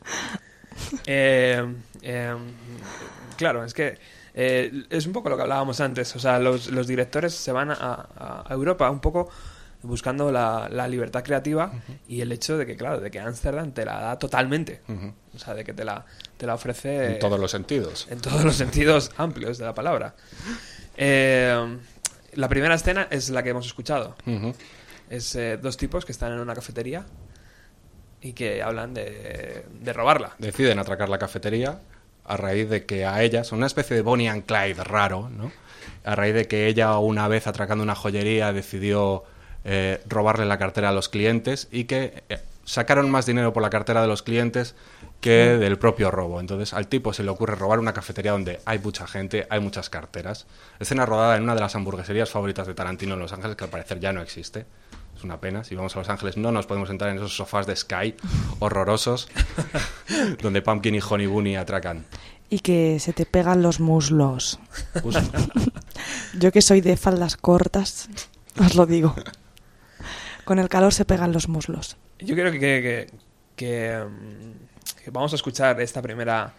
[1.05, 1.63] Eh,
[2.01, 2.35] eh,
[3.35, 3.97] claro, es que
[4.33, 6.15] eh, es un poco lo que hablábamos antes.
[6.15, 9.29] O sea, los, los directores se van a, Europa un poco
[9.81, 11.71] buscando la, la libertad creativa
[12.07, 14.81] y el hecho de que, claro, de que Ámsterdam te la da totalmente.
[15.33, 16.05] O sea, de que te la,
[16.37, 17.13] te la ofrece...
[17.13, 18.07] En todos los sentidos.
[18.09, 20.15] En todos los sentidos amplios de la palabra.
[20.97, 21.77] Eh,
[22.33, 24.15] la primera escena es la que hemos escuchado.
[25.09, 27.05] Es eh, dos tipos que están en una cafetería
[28.21, 30.35] y que hablan de, de robarla.
[30.39, 31.79] deciden atracar la cafetería
[32.25, 35.51] a raíz de que a ellas, una especie de Bonnie and Clyde raro, ¿no?
[36.03, 39.23] A raíz de que ella una vez atracando una joyería decidió
[39.63, 43.69] eh, robarle la cartera a los clientes y que eh, sacaron más dinero por la
[43.69, 44.75] cartera de los clientes
[45.21, 46.39] que del propio robo.
[46.39, 49.89] Entonces al tipo se le ocurre robar una cafetería donde hay mucha gente, hay muchas
[49.89, 50.45] carteras.
[50.79, 53.69] Escena rodada en una de las hamburgueserías favoritas de Tarantino en Los Ángeles, que al
[53.69, 54.65] parecer ya no existe.
[55.15, 55.63] Es una pena.
[55.63, 58.15] Si vamos a Los Ángeles no nos podemos sentar en esos sofás de Sky
[58.59, 59.27] horrorosos
[60.41, 62.05] donde Pumpkin y Honey Bunny atracan.
[62.49, 64.59] Y que se te pegan los muslos.
[65.01, 65.21] Justo.
[66.39, 68.09] Yo que soy de faldas cortas,
[68.59, 69.15] os lo digo.
[70.43, 71.97] Con el calor se pegan los muslos.
[72.19, 73.09] Yo creo que, que,
[73.55, 76.53] que, mm, que vamos a escuchar esta primera,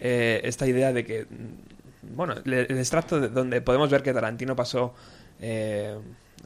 [0.00, 4.12] eh, esta idea de que, mm, bueno, le- el extracto de donde podemos ver que
[4.12, 4.94] Tarantino pasó
[5.40, 5.96] eh,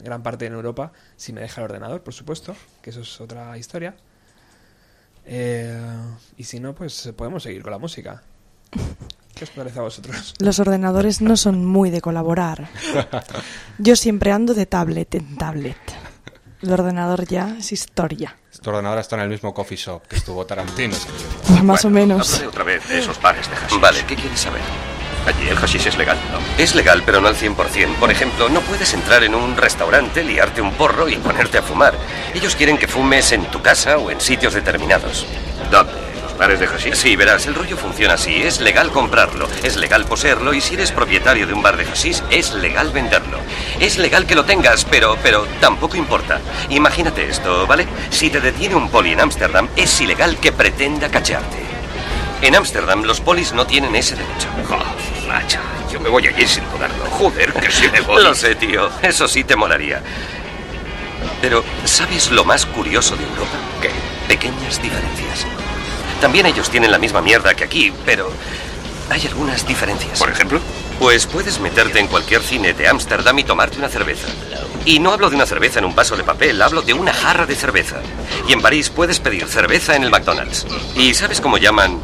[0.03, 3.57] gran parte en Europa, si me deja el ordenador, por supuesto, que eso es otra
[3.57, 3.95] historia.
[5.25, 5.79] Eh,
[6.37, 8.23] y si no, pues podemos seguir con la música.
[9.35, 10.35] ¿Qué os parece a vosotros?
[10.39, 12.69] Los ordenadores no son muy de colaborar.
[13.79, 15.77] Yo siempre ando de tablet en tablet.
[16.61, 18.37] El ordenador ya es historia.
[18.51, 21.63] Este ordenador está en el mismo coffee shop que estuvo Tarantino escribiendo.
[21.63, 22.41] Más o menos.
[22.41, 23.77] Otra vez de esos bares de.
[23.79, 24.61] Vale, ¿qué quieres saber?
[25.25, 26.39] Allí el hashish es legal, ¿no?
[26.61, 27.95] Es legal, pero no al 100%.
[27.95, 31.93] Por ejemplo, no puedes entrar en un restaurante, liarte un porro y ponerte a fumar.
[32.33, 35.25] Ellos quieren que fumes en tu casa o en sitios determinados.
[35.71, 35.93] ¿Dónde?
[36.23, 36.95] ¿Los bares de hashish?
[36.95, 38.43] Sí, verás, el rollo funciona así.
[38.43, 42.21] Es legal comprarlo, es legal poseerlo y si eres propietario de un bar de hashish,
[42.29, 43.37] es legal venderlo.
[43.79, 46.41] Es legal que lo tengas, pero, pero tampoco importa.
[46.69, 47.87] Imagínate esto, ¿vale?
[48.09, 51.63] Si te detiene un poli en Ámsterdam, es ilegal que pretenda cachearte.
[52.41, 54.49] En Ámsterdam los polis no tienen ese derecho.
[55.33, 55.57] Macho.
[55.91, 57.05] Yo me voy allí sin dudarlo.
[57.09, 58.21] Joder, que sí me voy.
[58.23, 58.87] Lo sé, tío.
[59.01, 59.99] Eso sí te molaría.
[61.41, 63.57] Pero, ¿sabes lo más curioso de Europa?
[63.81, 63.89] ¿Qué?
[64.27, 65.47] Pequeñas diferencias.
[66.21, 68.31] También ellos tienen la misma mierda que aquí, pero
[69.09, 70.19] hay algunas diferencias.
[70.19, 70.61] ¿Por ejemplo?
[70.99, 74.27] Pues puedes meterte en cualquier cine de Ámsterdam y tomarte una cerveza.
[74.85, 77.47] Y no hablo de una cerveza en un vaso de papel, hablo de una jarra
[77.47, 77.97] de cerveza.
[78.47, 80.67] Y en París puedes pedir cerveza en el McDonald's.
[80.95, 81.99] ¿Y sabes cómo llaman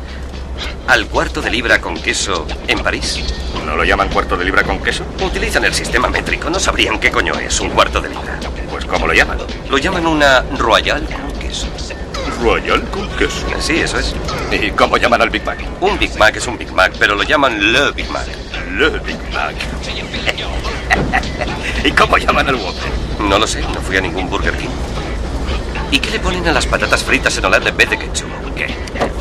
[0.88, 3.20] al cuarto de libra con queso en París?
[3.66, 5.06] ¿No lo llaman cuarto de libra con queso?
[5.22, 8.40] Utilizan el sistema métrico, no sabrían qué coño es un cuarto de libra.
[8.70, 9.38] Pues ¿cómo lo llaman?
[9.70, 11.68] Lo llaman una royal con queso.
[12.42, 13.46] ¿Royal con queso?
[13.60, 14.16] Sí, eso es.
[14.52, 15.60] ¿Y cómo llaman al Big Mac?
[15.82, 18.28] Un Big Mac es un Big Mac, pero lo llaman Le Big Mac.
[18.78, 19.56] Le Big Mac.
[21.84, 22.90] ¿Y cómo llaman al Whopper?
[23.20, 24.70] No lo sé, no fui a ningún Burger King.
[25.92, 28.30] ¿Y qué le ponen a las patatas fritas en Holanda en vez de ketchup?
[28.56, 28.68] ¿Qué?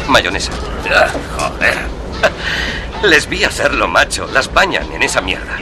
[0.08, 0.52] Mayonesa.
[0.90, 1.08] Ah,
[1.38, 1.78] joder.
[3.10, 4.26] Les vi hacerlo, macho.
[4.32, 5.56] Las bañan en esa mierda.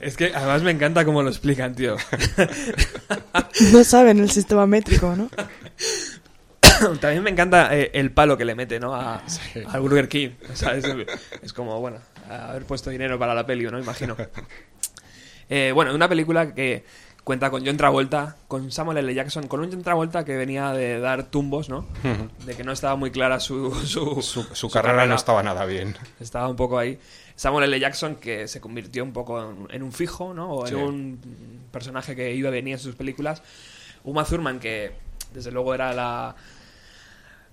[0.00, 1.96] Es que además me encanta cómo lo explican, tío.
[3.72, 5.28] No saben el sistema métrico, ¿no?
[7.00, 8.94] También me encanta eh, el palo que le mete, ¿no?
[8.94, 9.22] A,
[9.68, 10.30] al Burger King.
[10.50, 10.86] O sea, es,
[11.42, 11.98] es como, bueno,
[12.28, 13.78] haber puesto dinero para la peli, ¿no?
[13.78, 14.16] Imagino.
[15.52, 16.84] Eh, bueno, una película que,
[17.24, 19.14] cuenta con John Travolta, con Samuel L.
[19.14, 21.86] Jackson, con un John Travolta que venía de dar tumbos, ¿no?
[22.46, 25.96] De que no estaba muy clara su, su, Su, su carrera no estaba nada bien.
[26.18, 26.98] Estaba un poco ahí.
[27.36, 27.80] Samuel L.
[27.80, 30.50] Jackson que se convirtió un poco en, en un fijo, ¿no?
[30.50, 30.74] O en Sí.
[30.74, 31.20] un
[31.72, 33.42] personaje que iba y venía en sus películas.
[34.04, 34.92] Uma Thurman que
[35.32, 36.34] desde luego era la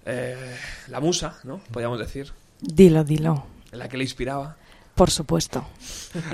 [0.06, 0.56] eh,
[0.88, 1.60] la musa, ¿no?
[1.72, 3.46] Podríamos decir, Dilo, dilo.
[3.72, 4.56] la que le inspiraba.
[4.98, 5.64] Por supuesto.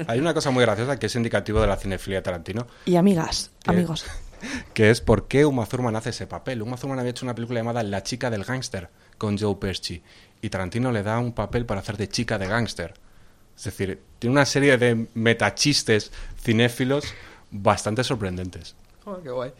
[0.07, 3.51] Hay una cosa muy graciosa que es indicativo de la cinefilia de Tarantino, Y amigas,
[3.65, 4.05] amigos.
[4.73, 6.61] que es por qué Uma Thurman hace ese papel.
[6.61, 10.01] Uma Thurman había hecho una película llamada La chica del gángster con Joe Pesci
[10.41, 12.93] y Tarantino le da un papel para hacer de chica de gángster.
[13.57, 17.03] Es decir, tiene una serie de metachistes cinéfilos
[17.51, 18.77] bastante sorprendentes.
[19.03, 19.51] Oh, qué guay.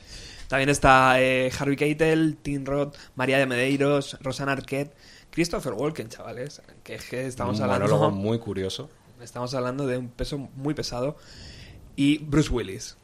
[0.47, 4.95] También está eh, Harvey Keitel, Tim Roth, María de Medeiros, Rosanna Arquette,
[5.33, 6.61] Christopher Walken, chavales.
[6.83, 7.87] Que es que estamos un hablando.
[7.87, 8.89] monólogo muy curioso.
[9.21, 11.17] Estamos hablando de un peso muy pesado.
[11.95, 12.97] Y Bruce Willis,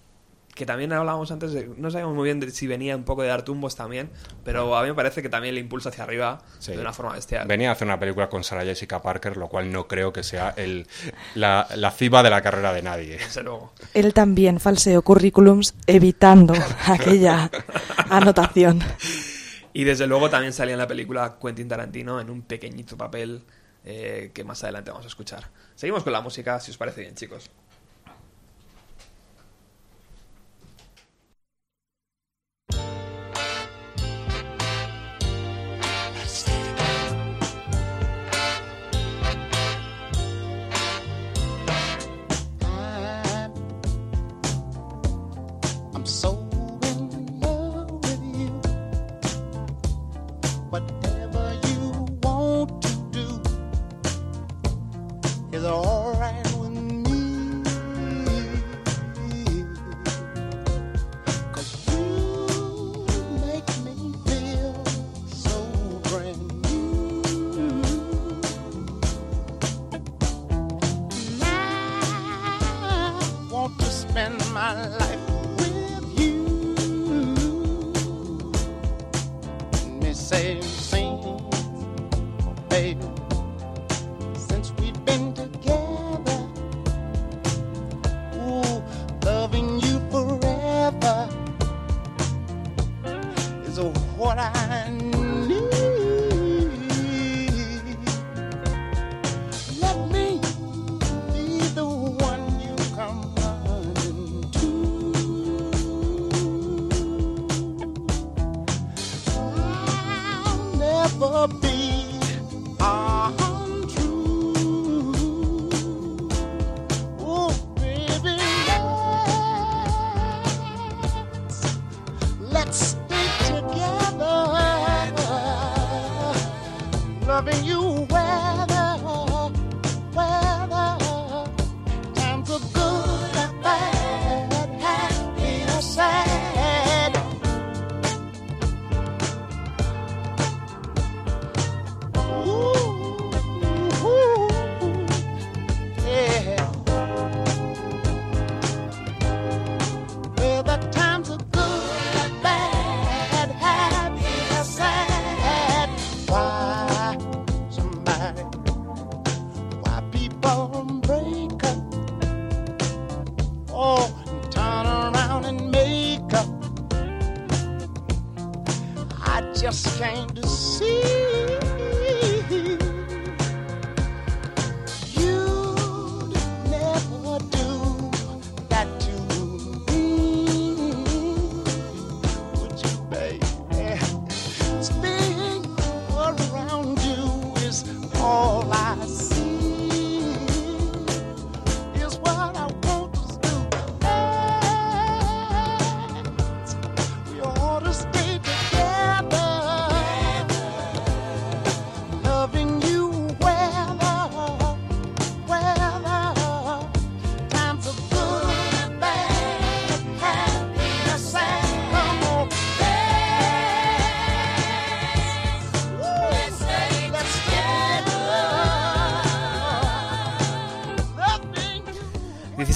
[0.56, 1.70] que también hablábamos antes de.
[1.78, 4.10] No sabíamos muy bien de si venía un poco de dar tumbos también,
[4.44, 6.74] pero a mí me parece que también le impulsa hacia arriba Sí.
[6.74, 7.48] de una forma bestial.
[7.48, 10.54] Venía a hacer una película con Sarah Jessica Parker, lo cual no creo que sea
[10.58, 10.88] el,
[11.36, 13.18] la, la cima de la carrera de nadie.
[13.18, 13.74] Desde luego.
[13.94, 16.54] Él también falseó currículums evitando
[16.88, 17.50] aquella
[18.10, 18.82] anotación.
[19.74, 23.43] Y desde luego también salía en la película Quentin Tarantino en un pequeñito papel
[23.86, 25.49] eh, que más adelante vamos a escuchar.
[25.76, 27.49] Seguimos con la música, si os parece bien, chicos.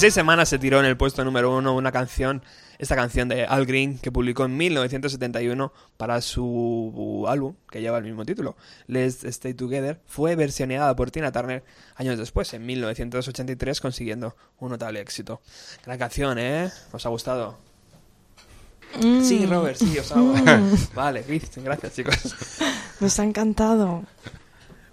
[0.04, 2.44] 16 semanas se tiró en el puesto número uno una canción,
[2.78, 8.04] esta canción de Al Green, que publicó en 1971 para su álbum, que lleva el
[8.04, 11.64] mismo título, Let's Stay Together, fue versioneada por Tina Turner
[11.96, 15.40] años después, en 1983, consiguiendo un notable éxito.
[15.86, 16.70] Gran canción, ¿eh?
[16.92, 17.58] ¿Os ha gustado?
[19.02, 19.24] Mm.
[19.24, 20.34] Sí, Robert, sí, os hago.
[20.36, 20.76] Mm.
[20.94, 21.24] vale,
[21.64, 22.36] gracias, chicos.
[23.00, 24.04] Nos ha encantado.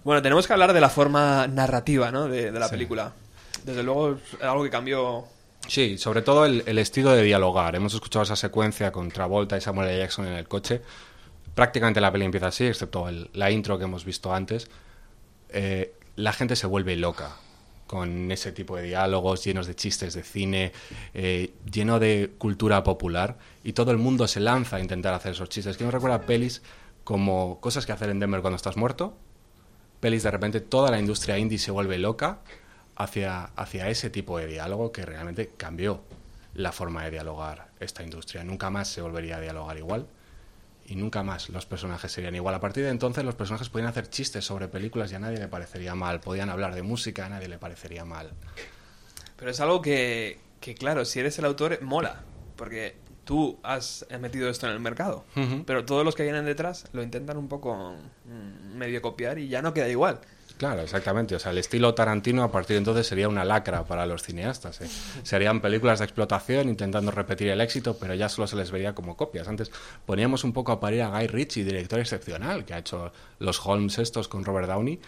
[0.05, 2.29] Bueno, tenemos que hablar de la forma narrativa, ¿no?
[2.29, 2.71] De, de la Sí.
[2.71, 3.11] película.
[3.63, 5.25] Desde luego, es algo que cambió.
[5.67, 7.75] Sí, sobre todo el, estilo de dialogar.
[7.75, 9.99] Hemos escuchado esa secuencia con Travolta y Samuel L.
[9.99, 10.81] Jackson en el coche.
[11.53, 14.69] Prácticamente la peli empieza así, excepto la intro que hemos visto antes.
[15.49, 17.37] Eh, la gente se vuelve loca
[17.85, 20.71] con ese tipo de diálogos llenos de chistes de cine,
[21.13, 25.49] eh, lleno de cultura popular, y todo el mundo se lanza a intentar hacer esos
[25.49, 25.75] chistes.
[25.77, 26.61] Que nos recuerda pelis
[27.03, 29.17] como cosas que hacer en Denver cuando estás muerto,
[29.99, 32.39] pelis de repente toda la industria indie se vuelve loca
[32.95, 36.01] hacia, hacia ese tipo de diálogo que realmente cambió
[36.53, 38.43] la forma de dialogar esta industria.
[38.43, 40.07] Nunca más se volvería a dialogar igual
[40.85, 42.55] y nunca más los personajes serían igual.
[42.55, 45.47] A partir de entonces los personajes podían hacer chistes sobre películas y a nadie le
[45.47, 46.19] parecería mal.
[46.19, 48.31] Podían hablar de música, a nadie le parecería mal.
[49.37, 52.23] Pero es algo que, que, claro, si eres el autor, mola.
[52.57, 55.23] Porque tú has metido esto en el mercado.
[55.65, 59.61] Pero todos los que vienen detrás lo intentan un poco mm, medio copiar y ya
[59.61, 60.19] no queda igual.
[60.61, 61.35] Claro, exactamente.
[61.35, 64.79] O sea, el estilo Tarantino a partir de entonces sería una lacra para los cineastas.
[64.81, 64.87] ¿eh?
[65.23, 69.17] Serían películas de explotación intentando repetir el éxito, pero ya solo se les vería como
[69.17, 69.47] copias.
[69.47, 69.71] Antes
[70.05, 73.97] poníamos un poco a parir a Guy Ritchie, director excepcional, que ha hecho los Holmes
[73.97, 74.99] estos con Robert Downey,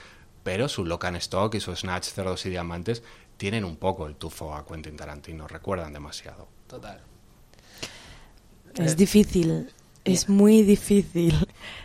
[0.42, 3.04] pero su Locan Stock y su Snatch, Cerdos y Diamantes
[3.38, 6.48] tienen un poco el tufo a Quentin Tarantino, recuerdan demasiado.
[6.66, 7.00] Total.
[8.74, 9.70] Es difícil,
[10.04, 11.36] es muy difícil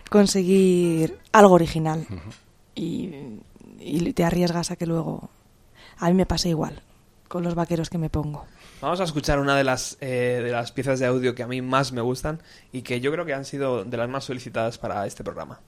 [0.09, 2.07] conseguir algo original.
[2.75, 3.11] y,
[3.79, 5.31] y te arriesgas a que luego...
[5.99, 6.83] A mí me pasa igual
[7.29, 8.47] con los vaqueros que me pongo.
[8.81, 11.63] Vamos a escuchar una de las, eh, de las piezas de audio que a mí
[11.63, 12.43] más me gustan
[12.73, 15.61] y que yo creo que han sido de las más solicitadas para este programa.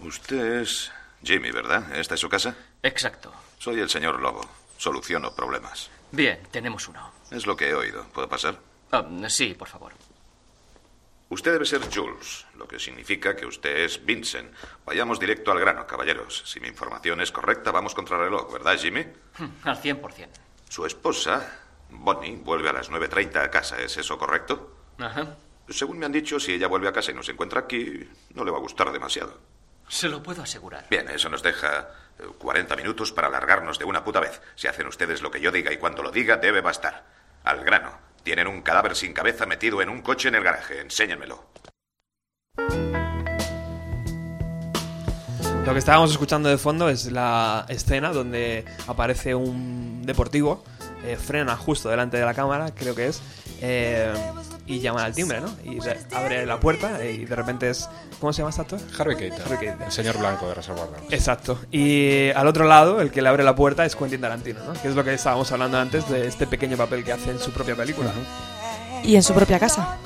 [0.00, 0.90] Usted es
[1.22, 1.94] Jimmy, ¿verdad?
[1.96, 2.56] ¿Esta es su casa?
[2.82, 3.32] Exacto.
[3.58, 4.40] Soy el señor Lobo.
[4.78, 5.90] Soluciono problemas.
[6.10, 7.12] Bien, tenemos uno.
[7.30, 8.06] Es lo que he oído.
[8.14, 8.58] ¿Puedo pasar?
[8.90, 9.92] Ah, sí, por favor.
[11.30, 14.52] Usted debe ser Jules, lo que significa que usted es Vincent.
[14.84, 16.42] Vayamos directo al grano, caballeros.
[16.44, 19.06] Si mi información es correcta, vamos contra reloj, ¿verdad, Jimmy?
[19.38, 20.28] Hmm, Al 100%.
[20.68, 24.76] Su esposa, Bonnie, vuelve a las 9.30 a casa, ¿es eso correcto?
[24.98, 25.36] Ajá.
[25.68, 28.44] Según me han dicho, si ella vuelve a casa y no se encuentra aquí, no
[28.44, 29.38] le va a gustar demasiado.
[29.86, 30.86] Se lo puedo asegurar.
[30.90, 34.40] Bien, eso nos deja eh, 40 minutos para alargarnos de una puta vez.
[34.56, 37.04] Si hacen ustedes lo que yo diga y cuando lo diga, debe bastar.
[37.44, 37.96] Al grano.
[38.22, 40.80] Tienen un cadáver sin cabeza metido en un coche en el garaje.
[40.80, 41.50] Enséñenmelo.
[45.66, 50.64] Lo que estábamos escuchando de fondo es la escena donde aparece un deportivo,
[51.04, 53.22] eh, frena justo delante de la cámara, creo que es,
[53.60, 54.12] eh,
[54.70, 55.48] y llama al timbre, ¿no?
[55.64, 55.80] Y
[56.14, 57.88] abre la puerta y de repente es...
[58.20, 58.80] ¿Cómo se llama este actor?
[58.96, 59.82] Harvey Keitel, Harvey Keitel.
[59.82, 61.12] el señor blanco de Reservoir Dogs.
[61.12, 61.58] Exacto.
[61.72, 64.74] Y al otro lado, el que le abre la puerta es Quentin Tarantino, ¿no?
[64.74, 67.50] Que es lo que estábamos hablando antes de este pequeño papel que hace en su
[67.50, 68.12] propia película.
[69.02, 69.98] Y en su propia casa.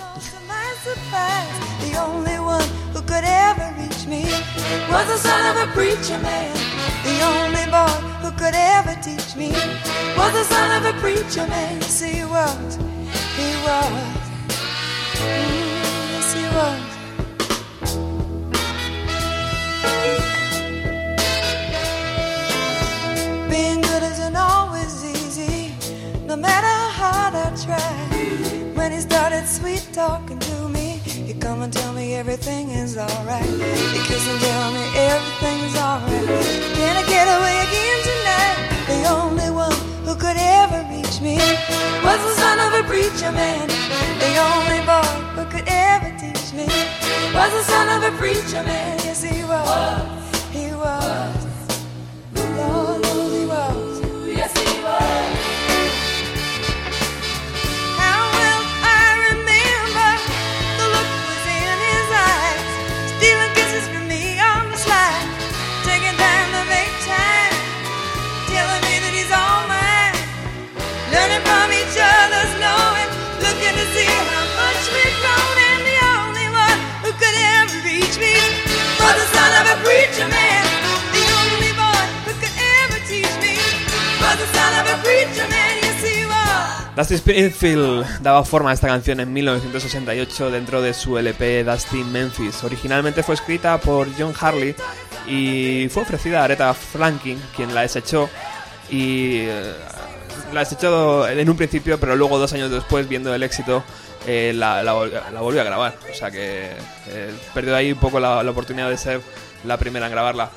[15.25, 16.81] Yes, he was.
[23.51, 25.73] Being good isn't always easy,
[26.27, 27.93] no matter how hard I try.
[28.75, 33.45] When he started sweet talking to me, he'd come and tell me everything is alright.
[33.95, 36.29] He kiss and tell me everything's alright.
[36.79, 38.59] Can I get away again tonight?
[38.93, 40.83] The only one who could ever
[41.15, 41.37] reach me
[42.05, 43.69] was the son of a preacher man.
[44.19, 45.03] The only boy
[45.35, 46.67] who could ever teach me
[47.35, 48.99] was the son of a preacher man.
[49.05, 50.51] Yes, he was.
[50.53, 51.44] He was.
[86.97, 92.63] Dusty Springfield daba forma a esta canción en 1968 dentro de su LP Dusty Memphis.
[92.63, 94.77] Originalmente fue escrita por John Harley
[95.27, 98.29] y fue ofrecida a Aretha Franklin, quien la desechó
[98.91, 99.73] y eh,
[100.53, 103.83] la desechó en un principio, pero luego dos años después, viendo el éxito,
[104.27, 105.97] eh, la, la vol- la volvió a grabar.
[106.13, 106.71] O sea que
[107.09, 109.21] eh, perdió ahí un poco la, la oportunidad de ser
[109.65, 110.49] la primera en grabarla.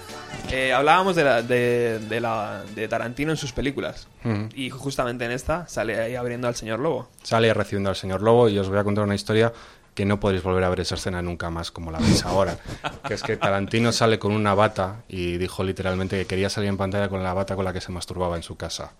[0.51, 4.07] Eh, hablábamos de, la- de, de la- de Tarantino en sus películas.
[4.23, 4.49] Ujú.
[4.55, 7.09] Y justamente en esta sale ahí abriendo al señor Lobo.
[7.23, 9.51] Sale recibiendo al señor Lobo y os voy a contar una historia
[9.93, 12.57] que no podréis volver a ver esa escena nunca más como la veis ahora.
[13.07, 16.77] que es que Tarantino sale con una bata y dijo literalmente que quería salir en
[16.77, 18.91] pantalla con la bata con la que se masturbaba en su casa.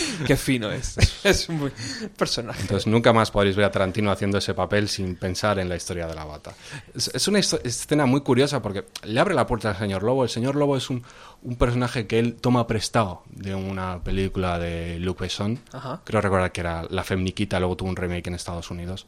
[0.26, 0.96] Qué fino es.
[1.24, 1.72] es muy
[2.16, 2.62] personaje.
[2.62, 6.06] Entonces nunca más podréis ver a Tarantino haciendo ese papel sin pensar en la historia
[6.06, 6.54] de la bata.
[6.94, 10.24] Es, es una escena muy curiosa porque le abre la puerta al señor Lobo.
[10.24, 11.02] El señor Lobo es un,
[11.42, 15.60] un personaje que él toma prestado de una película de Luc Besson.
[15.72, 16.00] Ajá.
[16.04, 19.06] Creo recordar que era La Femniquita, luego tuvo un remake en Estados Unidos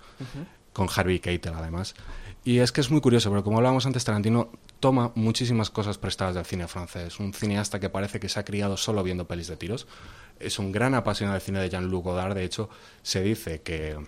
[0.74, 1.94] con Harvey Keitel además.
[2.44, 6.34] Y es que es muy curioso, pero como hablábamos antes, Tarantino toma muchísimas cosas prestadas
[6.34, 7.18] del cine francés.
[7.18, 9.86] Un cineasta que parece que se ha criado solo viendo pelis de tiros.
[10.40, 12.34] Es un gran apasionado del cine de Jean-Luc Godard.
[12.34, 12.68] De hecho,
[13.02, 13.98] se dice que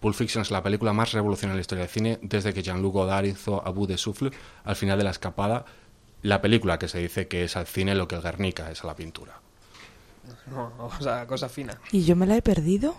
[0.00, 2.92] Pulp Fiction es la película más revolucionaria en la historia del cine desde que Jean-Luc
[2.92, 4.30] Godard hizo A Bout de Souffle
[4.64, 5.64] al final de la escapada.
[6.22, 8.86] La película que se dice que es al cine lo que el Guernica es a
[8.86, 9.40] la pintura.
[10.46, 11.78] No, o sea, cosa fina.
[11.92, 12.94] ¿Y yo me la he perdido?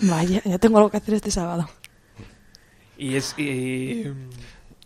[0.00, 1.68] Vaya, ya tengo algo que hacer este sábado.
[2.96, 4.04] Y es y,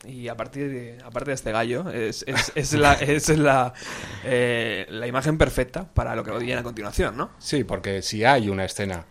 [0.06, 3.74] y a partir de, aparte de este gallo es, es, es la es la,
[4.24, 7.30] eh, la imagen perfecta para lo que viene a continuación, ¿no?
[7.38, 9.04] Sí, porque si hay una escena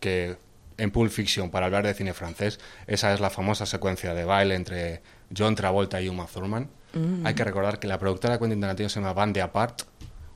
[0.00, 0.36] que
[0.76, 4.54] en Pulp Fiction, para hablar de cine francés, esa es la famosa secuencia de baile
[4.54, 5.02] entre
[5.36, 6.68] John Travolta y Uma Thurman.
[6.92, 7.26] Mm.
[7.26, 9.82] Hay que recordar que la productora de Quentin Tarantino se llama Bande Apart.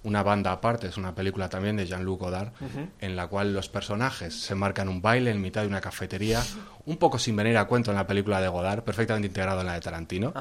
[0.08, 2.48] Una banda aparte es una película también de Jean-Luc Godard,
[2.98, 6.42] en la cual los personajes se marcan un baile en mitad de una cafetería,
[6.86, 9.74] un poco sin venir a cuento en la película de Godard, perfectamente integrado en la
[9.74, 10.32] de Tarantino.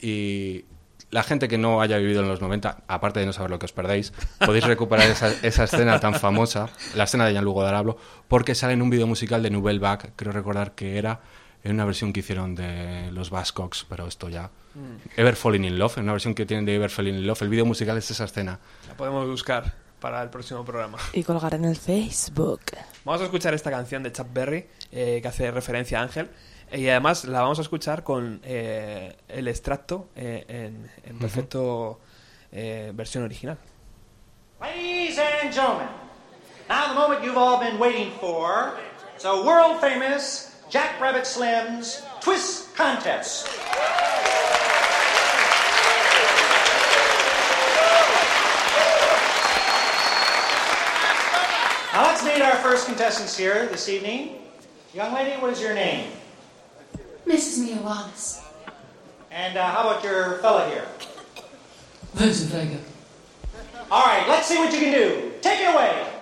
[0.00, 0.64] Y
[1.12, 3.66] la gente que no haya vivido en los 90, aparte de no saber lo que
[3.66, 4.12] os perdéis,
[4.44, 8.72] podéis recuperar esa, esa escena tan famosa, la escena de Jean-Luc Godard hablo, porque sale
[8.72, 11.20] en un video musical de Nouvelle Vague, creo recordar que era
[11.64, 14.50] en una versión que hicieron de los Bascocks, pero esto ya...
[14.74, 15.20] Mm.
[15.20, 17.48] Ever Falling in Love, en una versión que tienen de Ever Falling in Love, el
[17.48, 18.58] video musical es esa escena.
[18.88, 20.98] La podemos buscar para el próximo programa.
[21.12, 22.60] Y colgar en el Facebook.
[23.04, 26.28] Vamos a escuchar esta canción de Chuck Berry eh, que hace referencia a Ángel
[26.72, 32.00] y además la vamos a escuchar con eh, el extracto eh, en, en perfecto
[32.50, 33.58] eh, versión original.
[34.60, 35.88] Ladies and gentlemen,
[36.68, 38.72] now the moment you've all been waiting for.
[39.24, 43.46] A world famous Jack Rabbit Slim's Twist Contest.
[51.92, 54.38] Now let's meet our first contestants here this evening.
[54.94, 56.10] Young lady, what is your name?
[57.26, 57.64] Mrs.
[57.64, 58.42] Mia Wallace.
[59.30, 60.86] And uh, how about your fella here?
[62.14, 62.78] Vincent Vega.
[63.90, 65.32] All right, let's see what you can do.
[65.42, 66.21] Take it away.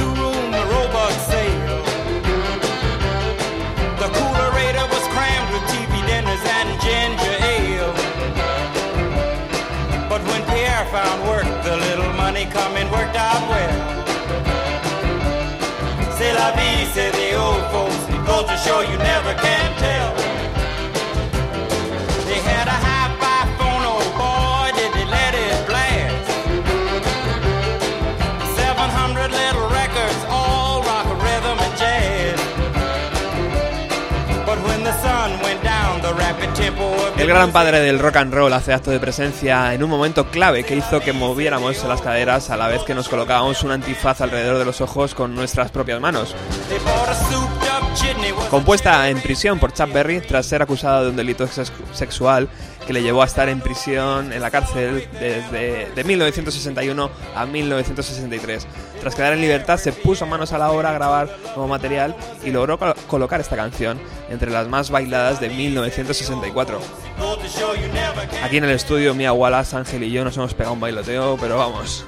[12.51, 13.75] coming worked out well.
[16.17, 17.95] C'est la vie, say the old folks.
[18.27, 20.20] Goes to show you never can tell.
[37.21, 40.63] El gran padre del rock and roll hace acto de presencia en un momento clave
[40.63, 44.57] que hizo que moviéramos las caderas a la vez que nos colocábamos un antifaz alrededor
[44.57, 46.35] de los ojos con nuestras propias manos.
[48.49, 52.49] Compuesta en prisión por Chuck Berry tras ser acusado de un delito sex- sexual
[52.91, 58.67] que le llevó a estar en prisión en la cárcel desde de 1961 a 1963.
[58.99, 62.13] Tras quedar en libertad se puso manos a la obra a grabar nuevo material
[62.43, 63.97] y logró col- colocar esta canción
[64.29, 66.79] entre las más bailadas de 1964.
[67.17, 70.25] goes to show you never can Aquí en el estudio Mia Wallace, Ángel y yo
[70.25, 72.05] nos hemos pegado un bailoteo, pero vamos.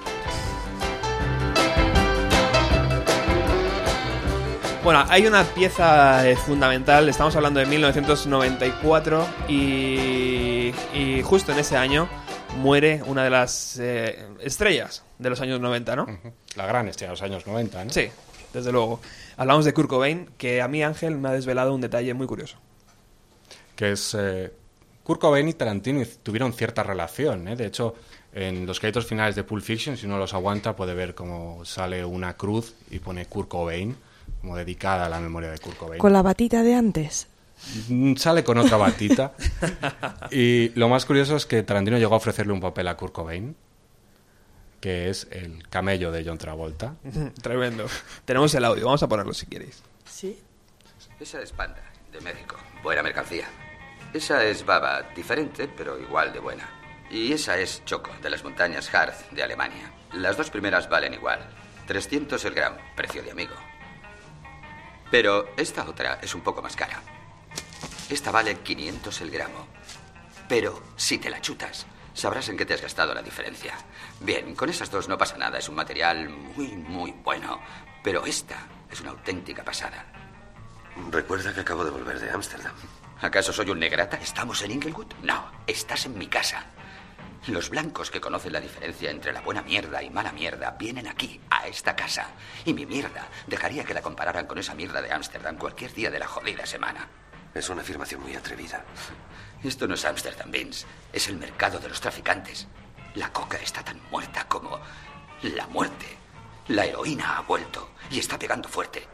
[4.84, 11.78] Bueno, hay una pieza eh, fundamental, estamos hablando de 1994 y, y justo en ese
[11.78, 12.10] año
[12.58, 16.06] muere una de las eh, estrellas de los años 90, ¿no?
[16.56, 17.90] La gran estrella de los años 90, ¿no?
[17.92, 18.10] Sí,
[18.54, 19.00] desde luego.
[19.38, 22.58] Hablamos de Kurt Cobain, que a mí Ángel me ha desvelado un detalle muy curioso.
[23.78, 24.52] que es eh,
[25.04, 27.48] Kurt Cobain y Tarantino tuvieron cierta relación.
[27.48, 27.56] ¿eh?
[27.56, 27.96] De hecho,
[28.34, 32.04] en los créditos finales de Pulp Fiction, si uno los aguanta, puede ver cómo sale
[32.04, 33.96] una cruz y pone Kurt Cobain,
[34.44, 36.00] como dedicada a la memoria de Kurt Cobain.
[36.00, 37.28] Con la batita de antes.
[37.88, 39.32] Mm, Sale con otra batita.
[40.32, 43.56] y lo más curioso es que Tarantino llegó a ofrecerle un papel a Kurt Cobain,
[44.82, 46.96] que es el camello de John Travolta.
[47.42, 47.86] Tremendo.
[48.26, 49.82] Tenemos el audio, vamos a ponerlo si queréis.
[50.04, 50.38] Sí.
[51.22, 51.82] Esa es Panda,
[52.12, 52.58] de México.
[52.84, 53.46] Buena mercancía.
[54.14, 56.70] Esa es Baba, diferente, pero igual de buena.
[57.10, 59.90] Y esa es Choco, de las montañas Harz, de Alemania.
[60.12, 61.40] Las dos primeras valen igual.
[61.88, 63.56] 300 el gramo, precio de amigo.
[65.14, 67.00] Pero esta otra es un poco más cara.
[68.10, 69.68] Esta vale 500 el gramo.
[70.50, 71.86] Pero si te la chutas,
[72.16, 73.76] sabrás en qué te has gastado la diferencia.
[74.22, 77.60] Bien, con esas dos no pasa nada, es un material muy, muy bueno.
[78.04, 78.58] Pero esta
[78.90, 80.04] es una auténtica pasada.
[81.12, 82.74] Recuerda que acabo de volver de Ámsterdam.
[83.22, 84.18] ¿Acaso soy un negrata?
[84.18, 85.14] ¿Estamos en Inglewood?
[85.22, 86.66] No, estás en mi casa.
[87.48, 91.42] Los blancos que conocen la diferencia entre la buena mierda y mala mierda vienen aquí,
[91.50, 92.28] a esta casa.
[92.64, 96.20] Y mi mierda dejaría que la compararan con esa mierda de Ámsterdam cualquier día de
[96.20, 97.10] la jodida semana.
[97.54, 98.86] Es una afirmación muy atrevida.
[99.62, 100.86] Esto no es Ámsterdam, Vince.
[101.12, 102.66] Es el mercado de los traficantes.
[103.16, 104.80] La coca está tan muerta como
[105.42, 106.18] la muerte.
[106.70, 109.06] La heroína ha vuelto y está pegando fuerte.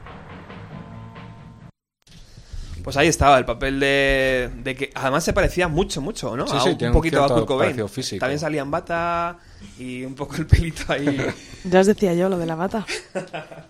[2.89, 6.47] Pues ahí estaba el papel de, de que además se parecía mucho, mucho, ¿no?
[6.47, 7.77] Sí, A sí, un tiene un poquito a Kurt Cobain.
[8.19, 9.37] También salía en bata
[9.77, 11.23] y un poco el pelito ahí.
[11.65, 12.87] Ya os decía yo lo de la bata.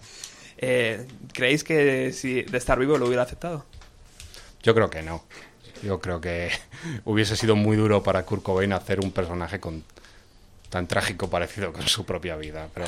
[0.61, 3.65] Eh, ¿Creéis que si de estar vivo lo hubiera aceptado?
[4.63, 5.25] Yo creo que no.
[5.83, 6.51] Yo creo que
[7.03, 9.83] hubiese sido muy duro para Kurt Cobain hacer un personaje con
[10.69, 12.69] tan trágico parecido con su propia vida.
[12.73, 12.87] Pero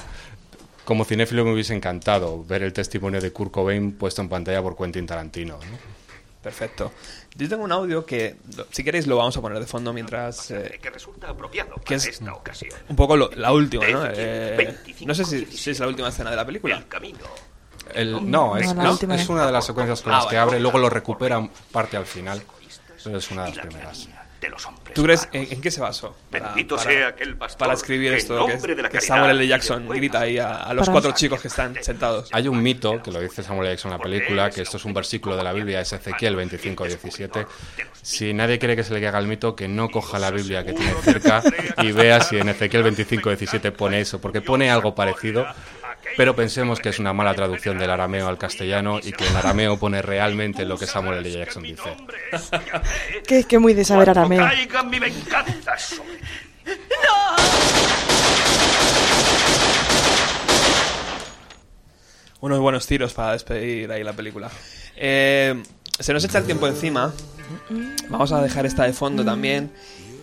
[0.86, 4.78] como cinéfilo me hubiese encantado ver el testimonio de Kurt Cobain puesto en pantalla por
[4.78, 5.58] Quentin Tarantino.
[5.58, 6.01] ¿no?
[6.42, 6.92] Perfecto.
[7.36, 8.36] Yo tengo un audio que,
[8.72, 10.50] si queréis, lo vamos a poner de fondo mientras...
[10.52, 12.72] eh, Que resulta apropiado que es esta ocasión.
[12.90, 14.06] un poco lo- la última, ¿no?
[14.12, 16.84] Eh, 25, no sé si, si es la última escena de la película.
[17.94, 18.98] El- no, es, no,
[19.30, 22.42] una de las secuencias con Ah, las que abre, luego lo recupera parte al final.
[23.04, 24.10] Pero es una de las primeras.
[24.42, 24.96] De los hombres.
[24.96, 26.16] ¿Tú crees en, en qué se basó?
[26.32, 29.48] Para, Bendito para- sea aquel pastor para escribir esto, que, de la que Samuel L.
[29.48, 32.28] Jackson grita ahí a, a los Para- cuatro chicos que están sentados.
[32.34, 33.76] Hay un mito, que lo dice Samuel L.
[33.76, 37.46] Jackson en la película, que esto es un versículo de la Biblia, es Ezequiel 25-17.
[38.02, 40.74] Si nadie quiere que se le haga el mito, que no coja la Biblia que
[40.74, 41.44] tiene cerca
[41.84, 45.46] y vea si en Ezequiel 25-17 pone eso, porque pone algo parecido,
[46.18, 49.78] pero pensemos que es una mala traducción del arameo al castellano y que en arameo
[49.78, 51.32] pone realmente lo que Samuel L.
[51.32, 51.96] Jackson dice.
[53.28, 54.46] Que, que muy de saber arameo.
[62.42, 64.50] Unos buenos tiros para despedir ahí la película.
[64.96, 65.62] Eh,
[66.00, 67.14] se nos echa el tiempo encima.
[68.10, 69.72] Vamos a dejar esta de fondo también.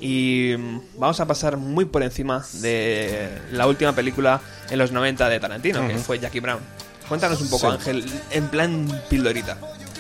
[0.01, 4.41] Y mm, vamos a pasar muy por encima de la última película
[4.71, 6.61] en los 90 de Tarantino, que fue Jackie Brown.
[7.09, 7.75] Cuéntanos un poco, Sí.
[7.79, 9.57] Ángel, en plan pildorita.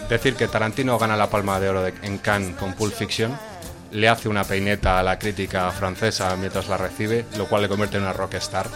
[0.08, 3.36] Decir que Tarantino gana la Palma de Oro de- en Cannes con Pulp Fiction,
[3.92, 7.96] le hace una peineta a la crítica francesa mientras la recibe, lo cual le convierte
[7.96, 8.68] en una rockstar.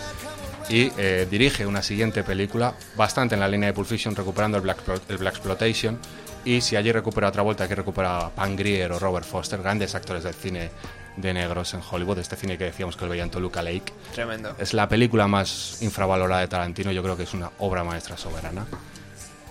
[0.68, 4.62] Y eh, dirige una siguiente película, bastante en la línea de Pulp Fiction, recuperando el
[4.62, 5.98] Black, el Black Exploitation.
[6.44, 9.94] Y si allí recupera otra vuelta, aquí recupera a Pam Grier o Robert Foster, grandes
[9.94, 10.70] actores del cine
[11.16, 13.92] de negros en Hollywood, este cine que decíamos que lo veía en Toluca Lake.
[14.14, 14.54] Tremendo.
[14.58, 18.66] Es la película más infravalorada de Tarantino, yo creo que es una obra maestra soberana.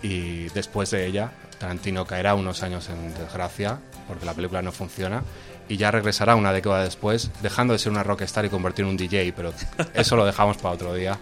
[0.02, 5.24] Y después de ella, Tarantino caerá unos años en desgracia, porque la película no funciona,
[5.70, 8.98] y ya regresará una década después, dejando de ser una rockstar y convertir en un
[8.98, 9.54] DJ, pero
[9.94, 11.18] eso lo dejamos para otro día.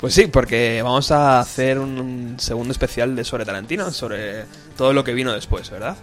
[0.00, 4.44] Pues sí, porque vamos a hacer un segundo especial de sobre Tarantino, sobre
[4.76, 5.96] todo lo que vino después, ¿verdad?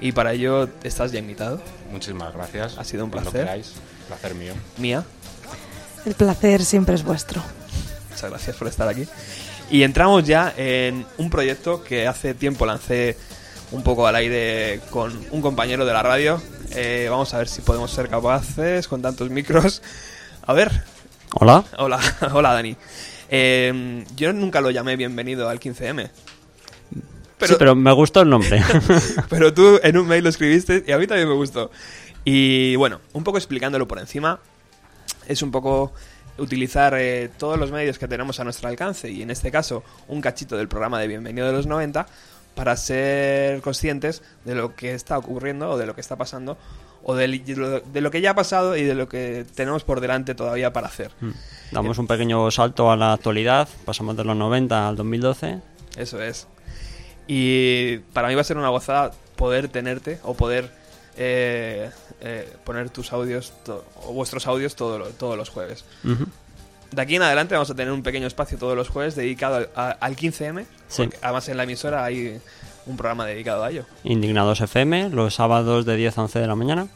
[0.00, 1.62] Y para ello estás ya invitado.
[1.92, 2.76] Muchísimas gracias.
[2.78, 3.46] Ha sido un Cuando placer.
[3.46, 3.72] queráis,
[4.08, 4.54] placer mío.
[4.78, 5.04] Mía,
[6.04, 7.42] El placer siempre es vuestro.
[8.10, 9.06] muchas gracias por estar aquí.
[9.70, 13.16] Y entramos ya en un proyecto que hace tiempo lancé
[13.70, 16.42] un poco al aire con un compañero de la radio.
[16.74, 19.82] Eh, vamos a ver si podemos ser capaces con tantos micros.
[20.46, 20.70] A ver.
[21.34, 21.64] Hola.
[21.76, 22.00] Hola,
[22.32, 22.76] hola Dani.
[23.28, 26.10] Eh, yo nunca lo llamé bienvenido al 15M.
[27.40, 28.62] sí, pero me gustó el nombre.
[29.28, 31.70] Pero tú en un mail lo escribiste y a mí también me gustó.
[32.24, 34.40] Y bueno, un poco explicándolo por encima,
[35.26, 35.92] es un poco
[36.38, 40.20] utilizar eh, todos los medios que tenemos a nuestro alcance y en este caso un
[40.22, 42.06] cachito del programa de Bienvenido de los 90
[42.54, 46.56] para ser conscientes de lo que está ocurriendo o de lo que está pasando
[47.04, 50.00] o de, lo- de lo que ya ha pasado y de lo que tenemos por
[50.00, 51.10] delante todavía para hacer.
[51.20, 51.30] Mm.
[51.72, 55.60] Damos un pequeño salto a la actualidad, pasamos de los 90 al 2012.
[55.96, 56.46] Eso es.
[57.26, 60.70] Y para mí va a ser una gozada poder tenerte o poder
[61.16, 61.90] eh,
[62.20, 63.52] eh, poner tus audios
[64.06, 65.84] o vuestros audios todo todos los jueves.
[66.04, 66.26] Ujú.
[66.92, 69.68] De aquí en adelante vamos a tener un pequeño espacio todos los jueves dedicado al,
[69.74, 70.64] a- al 15M.
[70.88, 71.08] Sí.
[71.22, 72.38] además en la emisora hay
[72.86, 73.84] un programa dedicado a ello.
[74.04, 76.86] Indignados FM, los sábados de 10 a 11 de la mañana.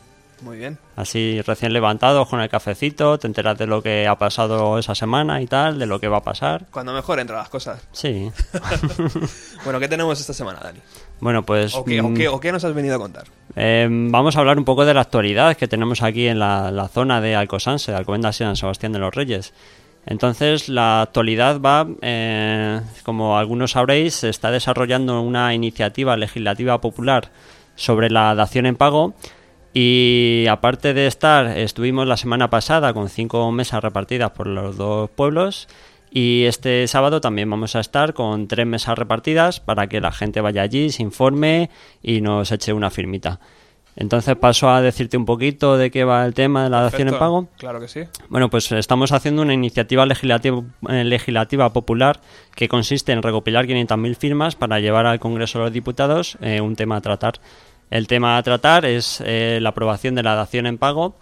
[0.42, 0.76] Muy bien.
[0.96, 5.40] Así recién levantados con el cafecito, te enteras de lo que ha pasado esa semana
[5.40, 6.66] y tal, de lo que va a pasar.
[6.70, 7.80] Cuando mejor entran las cosas.
[7.92, 8.30] Sí.
[9.64, 10.80] bueno, ¿qué tenemos esta semana, Dani?
[11.20, 11.74] Bueno, pues...
[11.74, 13.24] ¿O qué, o mm, qué- o qué nos has venido a contar?
[13.54, 16.88] Eh, vamos a hablar un poco de la actualidad que tenemos aquí en la, la
[16.88, 19.54] zona de Alcosanse, de Alcobendas y San Sebastián de los Reyes.
[20.06, 27.30] Entonces, la actualidad va, eh, como algunos sabréis, se está desarrollando una iniciativa legislativa popular
[27.74, 29.14] sobre la dación en pago.
[29.74, 35.10] Y aparte de estar, estuvimos la semana pasada con cinco mesas repartidas por los dos
[35.10, 35.68] pueblos.
[36.10, 40.40] Y este sábado también vamos a estar con tres mesas repartidas para que la gente
[40.40, 41.68] vaya allí, se informe
[42.02, 43.40] y nos eche una firmita.
[43.96, 47.18] Entonces paso a decirte un poquito de qué va el tema de la dación en
[47.18, 47.48] pago.
[47.56, 48.02] Claro que sí.
[48.28, 52.20] Bueno, pues estamos haciendo una iniciativa legislativa, eh, legislativa popular
[52.54, 56.76] que consiste en recopilar 500.000 firmas para llevar al Congreso de los Diputados eh, un
[56.76, 57.40] tema a tratar.
[57.90, 61.14] El tema a tratar es eh, la aprobación de la dación en pago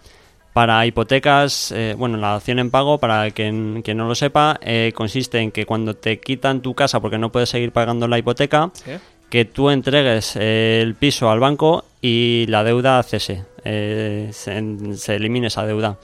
[0.51, 1.71] para hipotecas.
[1.71, 4.59] eh, bueno, la dación en pago, para quien, quien no lo sepa,
[4.95, 8.71] consiste en que cuando te quitan tu casa porque no puedes seguir pagando la hipoteca,
[8.73, 8.91] Sí.
[9.35, 15.47] Que tú entregues el piso al banco y la deuda cese, eh, se, se elimine
[15.47, 15.97] esa deuda.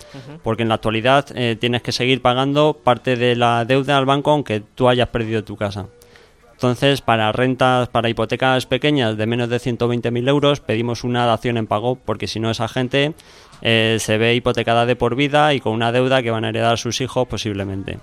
[0.44, 4.32] Porque en la actualidad eh, tienes que seguir pagando parte de la deuda al banco
[4.32, 5.88] aunque tú hayas perdido tu casa.
[6.52, 11.68] Entonces, para rentas, para hipotecas pequeñas de menos de 120.000 euros, pedimos una dación en
[11.68, 13.14] pago, porque si no esa gente
[13.62, 16.78] eh, se ve hipotecada de por vida y con una deuda que van a heredar
[16.78, 18.00] sus hijos posiblemente.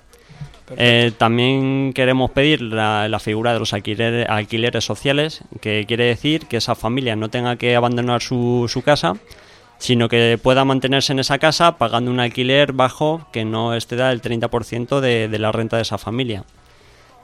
[0.77, 6.75] Eh, también queremos pedir la, figura de los alquileres, sociales, que quiere decir que esa
[6.75, 9.13] familia no tenga que abandonar su, casa,
[9.77, 14.21] sino que pueda mantenerse en esa casa pagando un alquiler bajo que no exceda el
[14.21, 16.43] 30% de, de la renta de esa familia.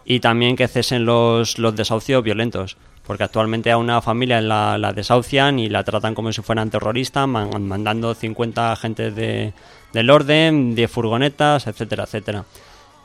[0.06, 5.68] Y también que cesen los, desahucios violentos, porque actualmente a una familia la, desahucian y
[5.68, 9.54] la tratan como si fueran terroristas, man- mandando 50 agentes de,
[9.94, 12.46] del orden, 10 furgonetas, etcétera, etcétera.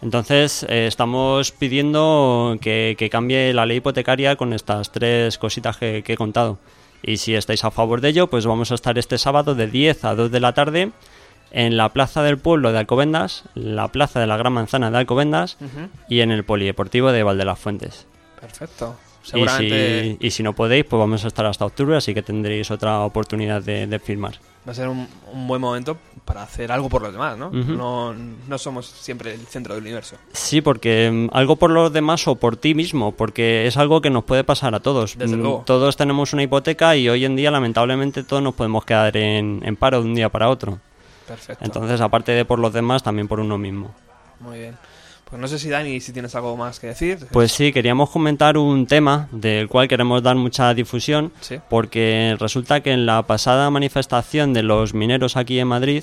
[0.02, 6.02] Entonces, eh, estamos pidiendo que, que cambie la ley hipotecaria con estas tres cositas que,
[6.02, 6.58] que he contado.
[7.02, 10.04] Y si estáis a favor de ello, pues vamos a estar este sábado de 10
[10.04, 10.92] a 2 de la tarde
[11.50, 15.56] en la plaza del pueblo de Alcobendas, la plaza de la Gran Manzana de Alcobendas
[16.08, 18.06] y en el polideportivo de Valde las Fuentes.
[18.40, 18.96] Perfecto.
[19.24, 22.22] Y Seguramente si, y si no podéis, pues vamos a estar hasta octubre, así que
[22.22, 24.34] tendréis otra oportunidad de, de firmar.
[24.66, 27.50] Va a ser un, un buen momento para hacer algo por los demás, ¿no?
[27.50, 30.16] No, no somos siempre el centro del universo.
[30.32, 34.10] Sí, porque mm, algo por los demás o por ti mismo, porque es algo que
[34.10, 35.16] nos puede pasar a todos.
[35.16, 35.62] Desde Mm, luego.
[35.66, 39.76] Todos tenemos una hipoteca y hoy en día, lamentablemente, todos nos podemos quedar en, en
[39.76, 40.78] paro de un día para otro.
[41.26, 41.64] Perfecto.
[41.64, 43.94] Entonces, aparte de por los demás, también por uno mismo.
[44.40, 44.76] Muy bien.
[45.30, 47.18] Pues no sé si Dani, si tienes algo más que decir.
[47.30, 51.56] Pues sí, queríamos comentar un tema del cual queremos dar mucha difusión, Sí.
[51.70, 56.02] porque resulta que en la pasada manifestación de los mineros aquí en Madrid,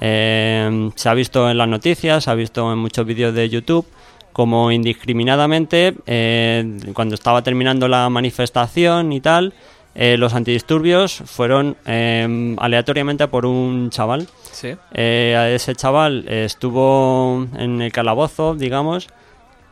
[0.00, 3.86] eh, se ha visto en las noticias, se ha visto en muchos vídeos de YouTube,
[4.32, 9.52] como indiscriminadamente, eh, cuando estaba terminando la manifestación y tal,
[10.00, 14.28] eh, los antidisturbios fueron eh, aleatoriamente por un chaval.
[14.52, 14.76] Sí.
[14.94, 19.08] Eh, a ese chaval eh, estuvo en el calabozo, digamos,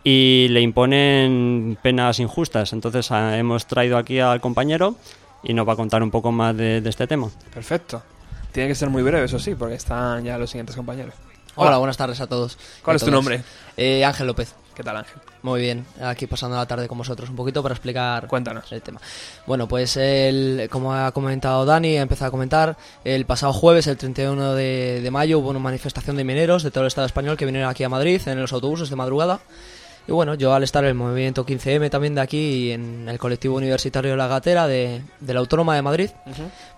[0.03, 2.72] y le imponen penas injustas.
[2.72, 4.97] Entonces ah, hemos traído aquí al compañero
[5.45, 7.31] y nos va a contar un poco más de, de este tema.
[7.55, 8.03] Perfecto.
[8.51, 11.14] Tiene que ser muy breve, eso sí, porque están ya los siguientes compañeros.
[11.55, 12.59] Hola, buenas tardes a todos.
[12.83, 13.43] ¿Cuál es tu nombre?
[13.77, 14.55] Eh, Ángel López.
[14.77, 15.14] ¿Qué tal, Ángel?
[15.41, 18.70] Muy bien, aquí pasando la tarde con vosotros un poquito para explicar Cuéntanos.
[18.72, 19.01] el tema.
[19.47, 23.97] Bueno, pues el, como ha comentado Dani, ha empezado a comentar, el pasado jueves, el
[23.97, 27.47] 31 de, de mayo, hubo una manifestación de mineros de todo el Estado español que
[27.47, 29.41] vinieron aquí a Madrid en los autobuses de madrugada.
[30.09, 33.18] Y bueno, yo al estar en el movimiento 15M también de aquí y en el
[33.18, 36.11] colectivo universitario de la Gatera de, de la Autónoma de Madrid,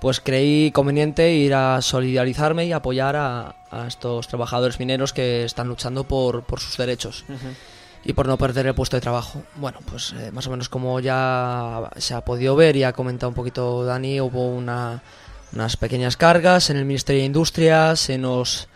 [0.00, 5.68] pues creí conveniente ir a solidarizarme y apoyar a, a estos trabajadores mineros que están
[5.68, 7.24] luchando por, por sus derechos
[8.04, 9.42] y por no perder el puesto de trabajo.
[9.56, 13.28] Bueno, pues eh, más o menos como ya se ha podido ver y ha comentado
[13.28, 15.02] un poquito Dani, hubo una-
[15.52, 18.68] unas pequeñas cargas en el Ministerio de Industria, se nos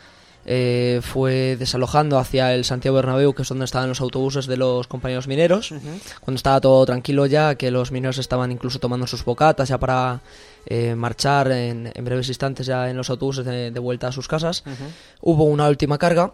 [0.45, 4.89] eh, fue desalojando hacia el Santiago Bernabéu, que es donde estaban los autobuses de los
[4.89, 5.71] compañeros mineros,
[6.21, 10.21] cuando estaba todo tranquilo ya, que los mineros estaban incluso tomando sus bocatas ya para
[10.67, 14.27] eh, marchar en, en breves instantes ya en los autobuses de, de vuelta a sus
[14.27, 14.65] casas.
[15.21, 16.33] Hubo una última carga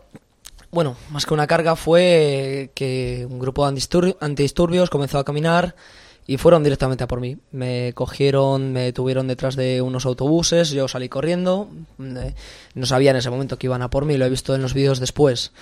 [0.70, 5.74] bueno, más que una carga fue que un grupo de antidisturbios comenzó a caminar
[6.26, 7.38] y fueron directamente a por mí.
[7.52, 12.34] Me cogieron, me tuvieron detrás de unos autobuses, yo salí corriendo, eh,
[12.74, 14.74] no sabía en ese momento que iban a por mí, lo he visto en los
[14.74, 15.52] vídeos después.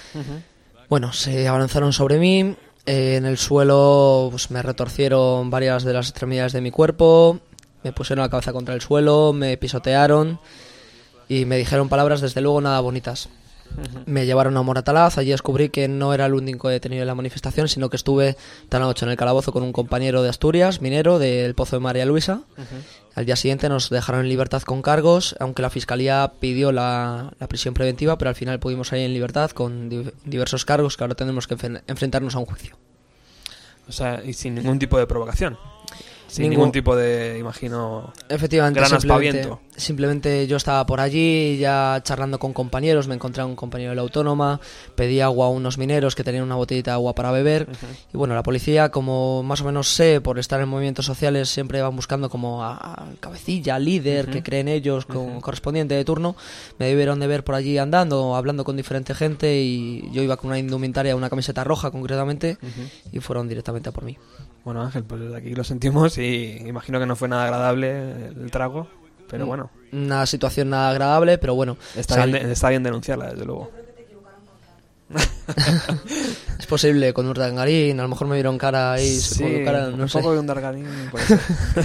[0.88, 6.08] Bueno, se abalanzaron sobre mí, eh, en el suelo pues, me retorcieron varias de las
[6.08, 7.38] extremidades de mi cuerpo,
[7.84, 10.40] me pusieron la cabeza contra el suelo, me pisotearon
[11.28, 13.28] y me dijeron palabras desde luego nada bonitas.
[14.06, 17.68] Me llevaron a Moratalaz, allí descubrí que no era el único detenido en la manifestación,
[17.68, 18.36] sino que estuve
[18.68, 22.06] tan noche en el calabozo con un compañero de Asturias, minero, del Pozo de María
[22.06, 22.40] Luisa.
[23.14, 27.48] Al día siguiente nos dejaron en libertad con cargos, aunque la fiscalía pidió la, la
[27.48, 31.14] prisión preventiva, pero al final pudimos salir en libertad con di- diversos cargos que ahora
[31.14, 31.56] tenemos que
[31.86, 32.76] enfrentarnos a un juicio.
[33.88, 35.56] O sea, y sin ningún tipo de provocación.
[36.28, 39.60] Sin Ningún- ningún tipo de, imagino, Efectivamente, gran simplemente, aspaviento.
[39.76, 43.96] simplemente yo estaba por allí, ya charlando con compañeros, me encontré a un compañero de
[43.96, 44.60] la autónoma,
[44.96, 47.68] pedí agua a unos mineros que tenían una botellita de agua para beber.
[48.12, 51.80] Y bueno, la policía, como más o menos sé, por estar en movimientos sociales, siempre
[51.80, 56.34] van buscando como a, a cabecilla, líder, que creen ellos, con correspondiente de turno.
[56.80, 60.48] Me debieron de ver por allí andando, hablando con diferente gente y yo iba con
[60.48, 62.58] una indumentaria, una camiseta roja concretamente,
[63.12, 64.18] y fueron directamente a por mí.
[64.66, 68.88] Bueno, Ángel, pues aquí lo sentimos y imagino que no fue nada agradable el trago,
[69.30, 71.76] pero Mm, bueno, Una situación nada agradable, pero bueno.
[71.94, 73.70] está, sal- bien, de- está bien denunciarla, desde luego.
[76.58, 80.08] Es posible, con Urdangarín, a lo mejor me vieron cara ahí, Sí, cara, no un
[80.08, 80.18] sé.
[80.18, 81.38] poco de Urdangarín puede ser.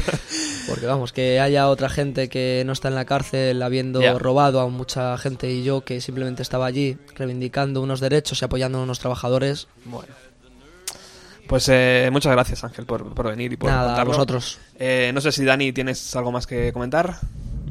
[0.68, 4.68] Porque vamos, que haya otra gente que no está en la cárcel habiendo robado a
[4.70, 8.98] mucha gente y yo que simplemente estaba allí reivindicando unos derechos y apoyando a unos
[9.00, 9.68] trabajadores.
[9.86, 10.08] Bueno.
[11.48, 14.12] Pues eh, muchas gracias, Ángel, por, por venir y por Nada, a contarlo.
[14.14, 14.60] vosotros.
[14.80, 17.16] Eh, no sé si Dani tienes algo más que comentar.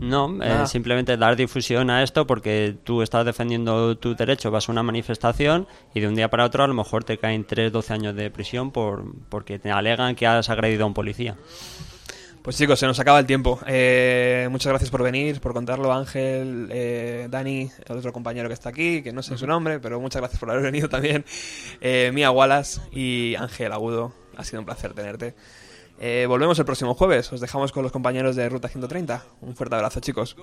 [0.00, 4.72] No, eh, simplemente dar difusión a esto porque tú estás defendiendo tu derecho, vas a
[4.72, 7.92] una manifestación y de un día para otro a lo mejor te caen 3, 12
[7.92, 11.36] años de prisión por porque te alegan que has agredido a un policía.
[12.42, 13.60] Pues chicos, se nos acaba el tiempo.
[13.66, 18.70] Eh, muchas gracias por venir, por contarlo, Ángel, eh, Dani, el otro compañero que está
[18.70, 21.24] aquí, que no sé su nombre, pero muchas gracias por haber venido también.
[21.82, 25.34] Eh, Mía Wallace y Ángel Agudo, ha sido un placer tenerte.
[25.98, 29.22] Eh, volvemos el próximo jueves, os dejamos con los compañeros de Ruta 130.
[29.42, 30.34] Un fuerte abrazo, chicos.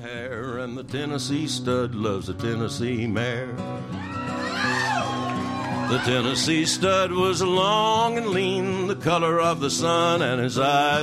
[0.00, 3.54] hair, and the Tennessee stud loves the Tennessee mare.
[5.88, 10.84] The Tennessee stud was long and lean, the color of the sun, and his eyes.